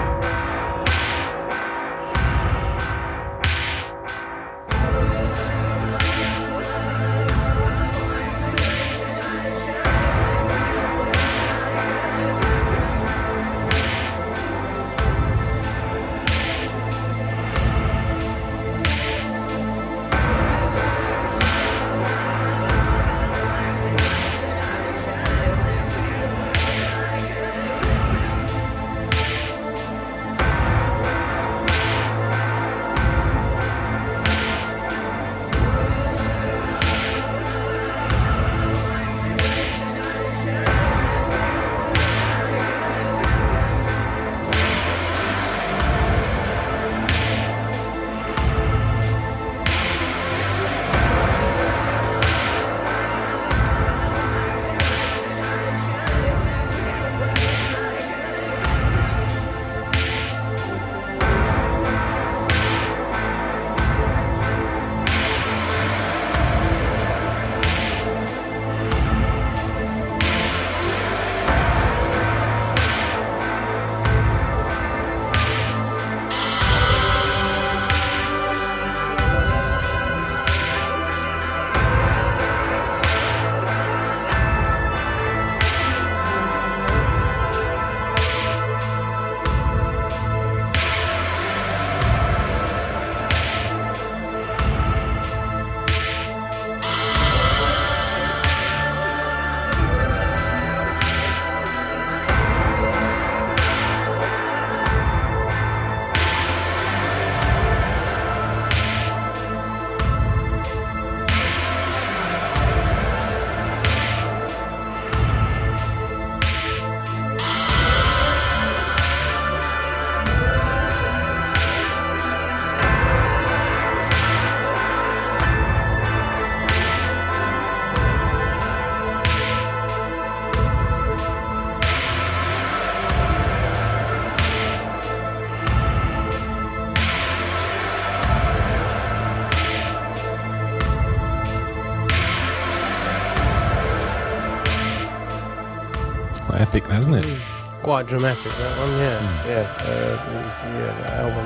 Quite 148.01 148.09
dramatic 148.09 148.51
that 148.53 148.77
one, 148.79 148.97
yeah, 148.97 149.21
yeah. 149.45 149.61
Uh, 149.77 150.17
it's- 150.41 150.61
yeah, 150.73 150.89
the 151.01 151.09
album 151.21 151.45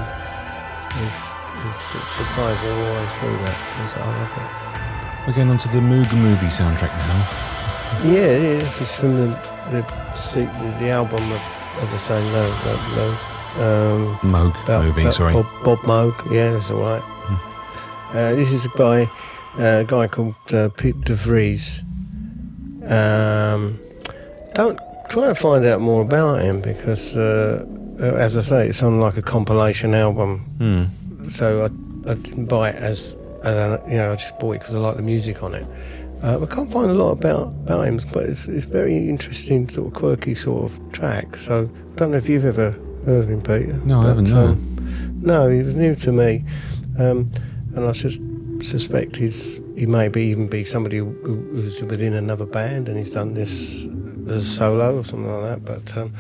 is, 1.04 1.16
is 1.68 1.76
su- 1.92 2.08
surprising 2.16 2.72
all 2.72 2.78
the 2.80 2.94
way 2.96 3.08
through 3.20 3.38
that. 3.44 3.58
It's- 3.84 3.98
I 3.98 4.08
love 4.08 5.28
We're 5.28 5.34
going 5.34 5.50
on 5.50 5.58
to 5.58 5.68
the 5.68 5.80
Moog 5.80 6.14
movie 6.14 6.46
soundtrack 6.48 6.96
now. 6.96 7.28
Yeah, 8.06 8.38
yeah, 8.38 8.60
this 8.64 8.82
is 8.82 8.92
from 8.96 9.16
the 9.18 9.28
the, 9.72 9.82
the, 9.82 10.76
the 10.80 10.90
album 10.92 11.30
of, 11.30 11.42
of 11.84 11.92
the 11.92 12.00
same 12.00 12.24
name. 12.32 12.54
No, 12.64 12.76
no, 12.96 13.08
um, 13.66 14.16
Moog 14.32 14.64
about- 14.64 14.86
movie, 14.86 15.02
about 15.02 15.14
sorry. 15.14 15.34
Bob, 15.34 15.48
Bob 15.66 15.80
Moog, 15.80 16.32
yeah, 16.32 16.52
that's 16.52 16.72
all 16.72 16.80
right. 16.80 17.04
Uh, 18.14 18.34
this 18.34 18.54
is 18.54 18.66
by 18.78 19.04
uh, 19.60 19.82
a 19.82 19.84
guy 19.84 20.08
called 20.08 20.36
uh, 20.54 20.70
Pete 20.70 21.02
De 21.02 21.16
Vries. 21.16 21.82
Um, 22.88 23.78
don't 24.54 24.80
try 25.16 25.28
to 25.28 25.36
find 25.36 25.66
out 25.66 25.80
more 25.80 26.02
about 26.02 26.42
him 26.42 26.60
because, 26.60 27.16
uh, 27.16 27.66
uh, 28.02 28.04
as 28.04 28.36
I 28.36 28.42
say, 28.42 28.68
it's 28.68 28.84
on 28.84 29.00
like 29.00 29.16
a 29.16 29.22
compilation 29.22 29.94
album. 29.94 30.40
Hmm. 30.58 31.28
So 31.30 31.62
I, 31.64 32.12
I 32.12 32.16
didn't 32.16 32.48
buy 32.48 32.72
it 32.72 32.76
as, 32.76 33.16
as 33.44 33.80
you 33.88 33.96
know, 33.96 34.12
I 34.12 34.16
just 34.18 34.38
bought 34.40 34.58
it 34.58 34.60
because 34.60 34.76
I 34.76 34.80
like 34.80 34.98
the 34.98 35.02
music 35.02 35.42
on 35.42 35.56
it. 35.56 35.66
Uh, 36.22 36.42
I 36.42 36.46
can't 36.54 36.70
find 36.70 36.92
a 36.92 36.94
lot 36.94 37.12
about, 37.12 37.48
about 37.48 37.88
him, 37.88 38.02
but 38.12 38.24
it's, 38.24 38.50
it's 38.50 38.66
very 38.66 39.08
interesting, 39.08 39.70
sort 39.70 39.88
of 39.88 39.94
quirky 39.94 40.36
sort 40.36 40.70
of 40.70 40.92
track. 40.92 41.38
So 41.38 41.70
I 41.94 41.96
don't 41.96 42.12
know 42.12 42.18
if 42.18 42.28
you've 42.28 42.44
ever 42.44 42.72
heard 43.06 43.24
of 43.24 43.30
him, 43.30 43.42
Peter. 43.42 43.80
No, 43.86 44.02
I 44.02 44.08
haven't, 44.08 44.32
no. 44.32 44.48
um, 44.48 45.20
no, 45.22 45.48
he 45.50 45.62
was 45.62 45.76
new 45.76 45.96
to 45.96 46.12
me, 46.12 46.44
um, 47.00 47.32
and 47.74 47.86
I 47.86 47.94
just 47.94 48.20
suspect 48.62 49.16
he's 49.16 49.62
he 49.78 49.86
may 49.86 50.08
be 50.08 50.24
even 50.24 50.48
be 50.48 50.64
somebody 50.64 50.98
who, 50.98 51.12
who's 51.24 51.82
within 51.84 52.14
another 52.14 52.46
band 52.46 52.88
and 52.88 52.98
he's 52.98 53.10
done 53.10 53.34
this 53.34 53.86
as 54.28 54.46
a 54.46 54.50
solo 54.50 55.00
or 55.00 55.06
something 55.06 55.32
like 55.42 55.44
that. 55.44 55.66
But 55.66 55.98
um, 55.98 56.14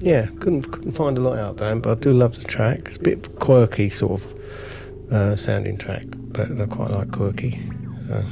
yeah, 0.00 0.26
couldn't 0.40 0.70
couldn't 0.70 0.92
find 0.92 1.18
a 1.18 1.20
lot 1.20 1.38
out 1.38 1.56
there, 1.56 1.74
but 1.76 1.98
I 1.98 2.00
do 2.00 2.12
love 2.12 2.38
the 2.38 2.44
track. 2.44 2.80
It's 2.86 2.96
a 2.96 3.00
bit 3.00 3.36
quirky 3.36 3.90
sort 3.90 4.20
of 4.20 5.12
uh, 5.12 5.36
sounding 5.36 5.78
track, 5.78 6.04
but 6.08 6.50
I 6.50 6.66
quite 6.66 6.90
like 6.90 7.12
quirky. 7.12 7.60
So. 8.08 8.22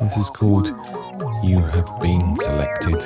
This 0.00 0.16
is 0.16 0.30
called 0.30 0.68
"You 1.44 1.60
Have 1.60 1.90
Been 2.00 2.36
Selected." 2.38 3.02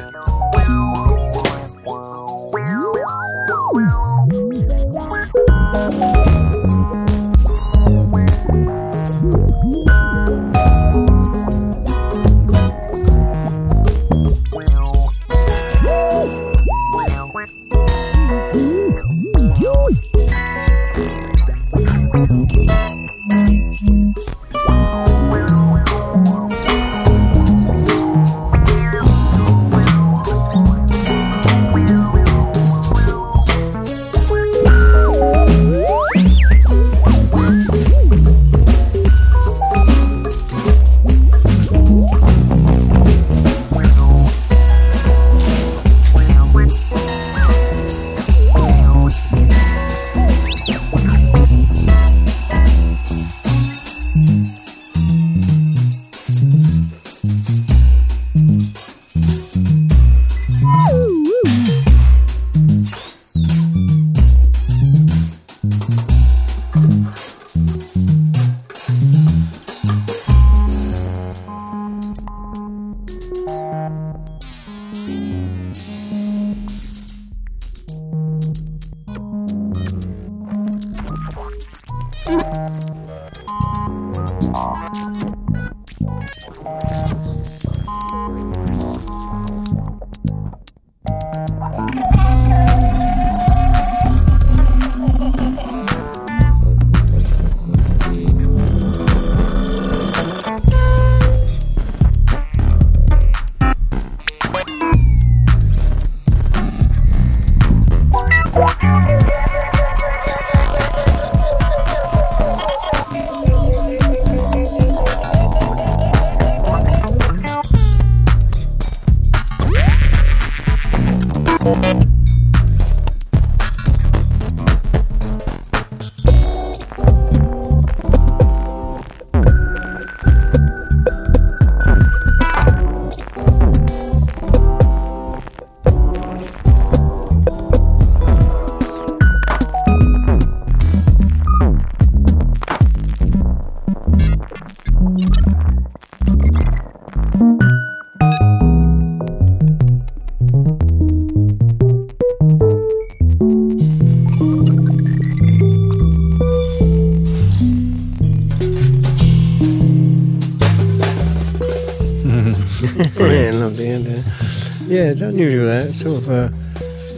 Sort 166.00 166.16
of 166.18 166.28
uh, 166.30 166.48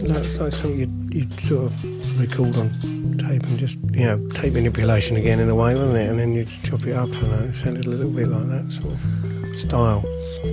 like, 0.07 0.23
it's 0.25 0.37
like 0.37 0.53
something 0.53 0.79
you'd, 0.79 1.13
you'd 1.13 1.33
sort 1.33 1.71
of 1.71 2.19
record 2.19 2.55
on 2.57 2.69
tape 3.17 3.43
and 3.43 3.57
just 3.57 3.77
you 3.91 4.05
know 4.05 4.29
tape 4.31 4.53
manipulation 4.53 5.17
again 5.17 5.39
in 5.39 5.49
a 5.49 5.55
way, 5.55 5.73
wasn't 5.75 5.97
it? 5.97 6.09
And 6.09 6.19
then 6.19 6.33
you'd 6.33 6.49
chop 6.63 6.85
it 6.85 6.95
up 6.95 7.07
and 7.07 7.33
uh, 7.33 7.47
it 7.49 7.53
sounded 7.53 7.85
a 7.85 7.89
little 7.89 8.11
bit 8.13 8.27
like 8.27 8.47
that 8.49 8.71
sort 8.71 8.93
of 8.93 9.55
style. 9.55 10.03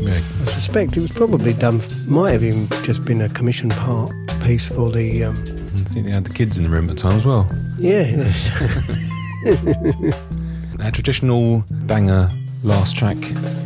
Yeah. 0.03 0.21
I 0.43 0.45
suspect 0.47 0.97
it 0.97 1.01
was 1.01 1.11
probably 1.11 1.53
done, 1.53 1.81
might 2.07 2.31
have 2.31 2.45
even 2.45 2.69
just 2.85 3.05
been 3.05 3.21
a 3.23 3.29
commission 3.29 3.71
part 3.71 4.13
piece 4.45 4.69
for 4.69 4.89
the 4.91 5.25
um, 5.25 5.37
I 5.75 5.85
think 5.93 6.07
they 6.07 6.13
had 6.13 6.25
the 6.25 6.33
kids 6.33 6.57
in 6.59 6.65
the 6.65 6.71
room 6.71 6.89
at 6.89 6.97
the 6.97 7.03
time 7.03 7.17
as 7.17 7.25
well. 7.25 7.51
yeah. 7.79 8.05
Our 10.85 10.91
traditional 10.91 11.65
banger 11.87 12.29
last 12.63 12.97
track 12.97 13.19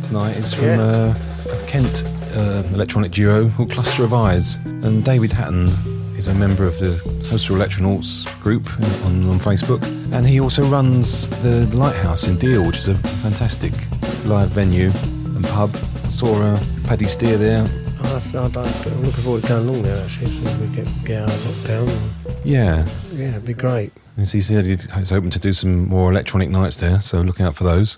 tonight 0.03 0.35
is 0.37 0.53
from 0.53 0.65
Yeah. 0.65 0.81
uh, 0.81 1.15
a 1.51 1.67
Kent 1.67 2.03
uh, 2.35 2.63
electronic 2.73 3.11
duo 3.11 3.49
called 3.49 3.71
Cluster 3.71 4.03
of 4.03 4.13
Eyes. 4.13 4.55
And 4.65 5.03
David 5.03 5.31
Hatton 5.31 5.67
is 6.17 6.27
a 6.27 6.33
member 6.33 6.65
of 6.65 6.77
the 6.79 6.99
Coastal 7.29 7.55
Electronauts 7.55 8.25
group 8.41 8.67
on, 9.05 9.23
on 9.29 9.39
Facebook. 9.39 9.83
And 10.13 10.25
he 10.25 10.39
also 10.39 10.63
runs 10.65 11.27
the 11.41 11.65
Lighthouse 11.75 12.27
in 12.27 12.37
Deal, 12.37 12.65
which 12.65 12.77
is 12.77 12.87
a 12.87 12.95
fantastic 13.23 13.73
live 14.25 14.49
venue 14.49 14.91
and 15.35 15.43
pub. 15.45 15.75
Saw 16.09 16.41
uh, 16.41 16.63
Paddy 16.85 17.07
Steer 17.07 17.37
there. 17.37 17.63
I've, 18.01 18.35
I'd, 18.35 18.57
I'd, 18.57 18.87
I'm 18.87 19.03
looking 19.03 19.23
forward 19.23 19.41
to 19.41 19.47
going 19.47 19.67
along 19.67 19.83
there 19.83 20.03
actually, 20.03 20.27
as 20.27 20.35
soon 20.35 20.47
as 20.47 20.59
we 20.59 20.75
get, 20.75 20.87
get 21.03 21.21
out 21.23 21.29
of 21.29 21.39
lockdown. 21.41 22.09
Yeah. 22.43 22.87
Yeah, 23.13 23.29
it'd 23.29 23.45
be 23.45 23.53
great. 23.53 23.91
As 24.17 24.31
he 24.31 24.39
said, 24.39 24.65
he's 24.65 25.09
hoping 25.09 25.31
to 25.31 25.39
do 25.39 25.51
some 25.51 25.89
more 25.89 26.11
electronic 26.11 26.49
nights 26.49 26.77
there, 26.77 27.01
so 27.01 27.21
look 27.21 27.41
out 27.41 27.55
for 27.55 27.63
those. 27.63 27.97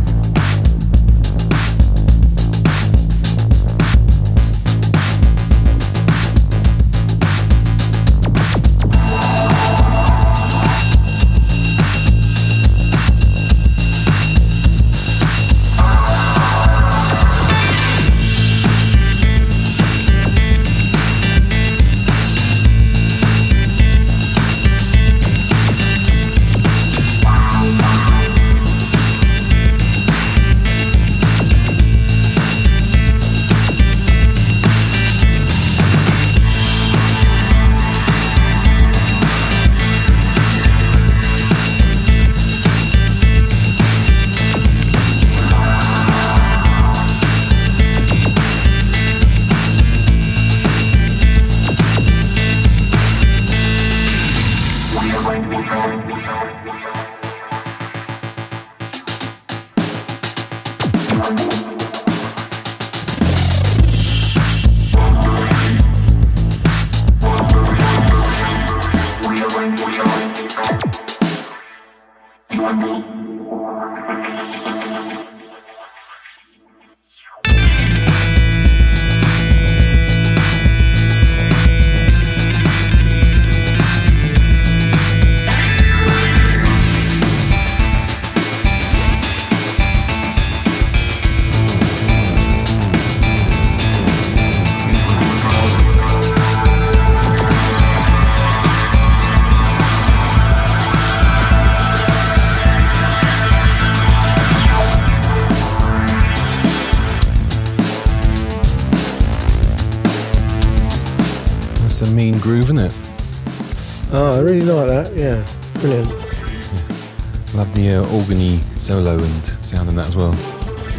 Organy 118.11 118.59
solo 118.79 119.17
and 119.17 119.45
sound 119.63 119.89
in 119.89 119.95
that 119.95 120.07
as 120.07 120.15
well. 120.15 120.33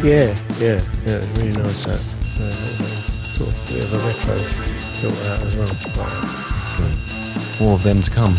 Yeah, 0.03 0.35
yeah, 0.59 0.81
yeah. 1.05 1.17
It's 1.21 1.39
really 1.39 1.51
nice 1.63 1.85
that 1.85 2.01
uh, 2.41 2.51
sort 3.37 3.49
of 3.49 3.55
bit 3.67 3.83
of 3.83 3.93
a 3.93 3.97
retro 3.99 4.37
feel 4.39 5.11
to 5.11 5.15
that 5.23 5.41
as 5.41 5.55
well. 5.55 5.69
Excellent. 6.49 7.61
More 7.61 7.73
of 7.75 7.83
them 7.83 8.01
to 8.01 8.09
come. 8.11 8.35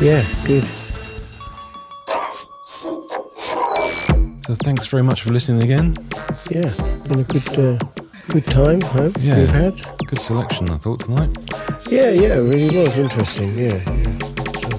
Yeah, 0.00 0.24
good. 0.44 0.64
So 4.46 4.54
thanks 4.64 4.86
very 4.88 5.04
much 5.04 5.22
for 5.22 5.32
listening 5.32 5.62
again. 5.62 5.94
Yeah, 6.50 6.68
been 7.06 7.20
a 7.20 7.24
good, 7.24 7.48
uh, 7.58 7.78
good 8.28 8.46
time. 8.46 8.80
Hope 8.80 9.12
Yeah. 9.20 9.38
we've 9.38 9.50
had. 9.50 9.80
Good 10.08 10.18
selection, 10.20 10.68
I 10.70 10.78
thought, 10.78 11.00
tonight. 11.00 11.30
Yeah, 11.88 12.10
yeah, 12.10 12.34
it 12.38 12.40
really 12.42 12.76
was 12.76 12.98
interesting. 12.98 13.56
Yeah, 13.56 13.74
yeah. 13.74 14.18
So, 14.58 14.78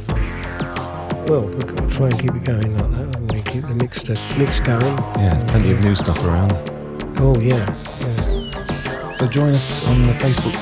well, 1.30 1.46
we've 1.48 1.66
got 1.66 1.78
to 1.78 1.96
try 1.96 2.08
and 2.10 2.20
keep 2.20 2.36
it 2.36 2.44
going 2.44 2.78
like 2.78 2.92
that. 2.92 3.21
Keep 3.40 3.68
the 3.68 3.76
mix, 3.76 4.10
uh, 4.10 4.36
mix 4.38 4.60
going. 4.60 4.98
Yeah, 5.18 5.42
plenty 5.50 5.72
of 5.72 5.84
new 5.84 5.96
stuff 5.96 6.24
around. 6.26 6.52
Oh 7.20 7.36
yeah, 7.40 7.58
yeah. 7.58 9.12
So 9.12 9.28
join 9.28 9.54
us 9.54 9.84
on 9.86 10.02
the 10.02 10.14
Facebook 10.14 10.58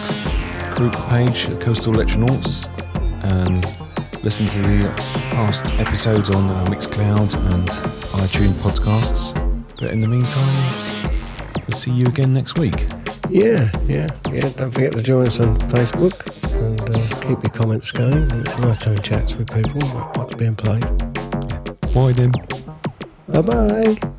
group 0.76 0.94
page, 1.10 1.48
Coastal 1.60 1.94
Electronauts, 1.94 2.68
and 3.24 3.66
listen 4.24 4.46
to 4.48 4.60
the 4.60 4.90
past 5.32 5.66
episodes 5.80 6.30
on 6.30 6.50
uh, 6.50 6.66
Mixcloud 6.66 7.36
and 7.54 7.68
iTunes 8.20 8.54
podcasts. 8.62 9.34
But 9.80 9.92
in 9.92 10.02
the 10.02 10.08
meantime, 10.08 11.64
we'll 11.68 11.78
see 11.78 11.92
you 11.92 12.04
again 12.08 12.34
next 12.34 12.60
week. 12.60 12.88
Yeah, 13.30 13.70
yeah, 13.86 14.08
yeah. 14.32 14.50
Don't 14.50 14.72
forget 14.72 14.92
to 14.94 15.04
join 15.04 15.28
us 15.28 15.40
on 15.40 15.58
Facebook 15.70 16.16
and 16.56 16.82
uh, 16.82 17.20
keep 17.22 17.44
your 17.44 17.54
comments 17.54 17.92
going. 17.92 18.24
It's 18.42 18.58
nice 18.58 18.82
having 18.82 19.04
chats 19.04 19.36
with 19.36 19.54
people 19.54 19.82
about 19.92 20.18
what's 20.18 20.36
being 20.36 20.56
played. 20.56 20.86
Bye 21.94 22.14
then. 22.14 22.32
Bye 23.32 23.42
bye. 23.44 24.19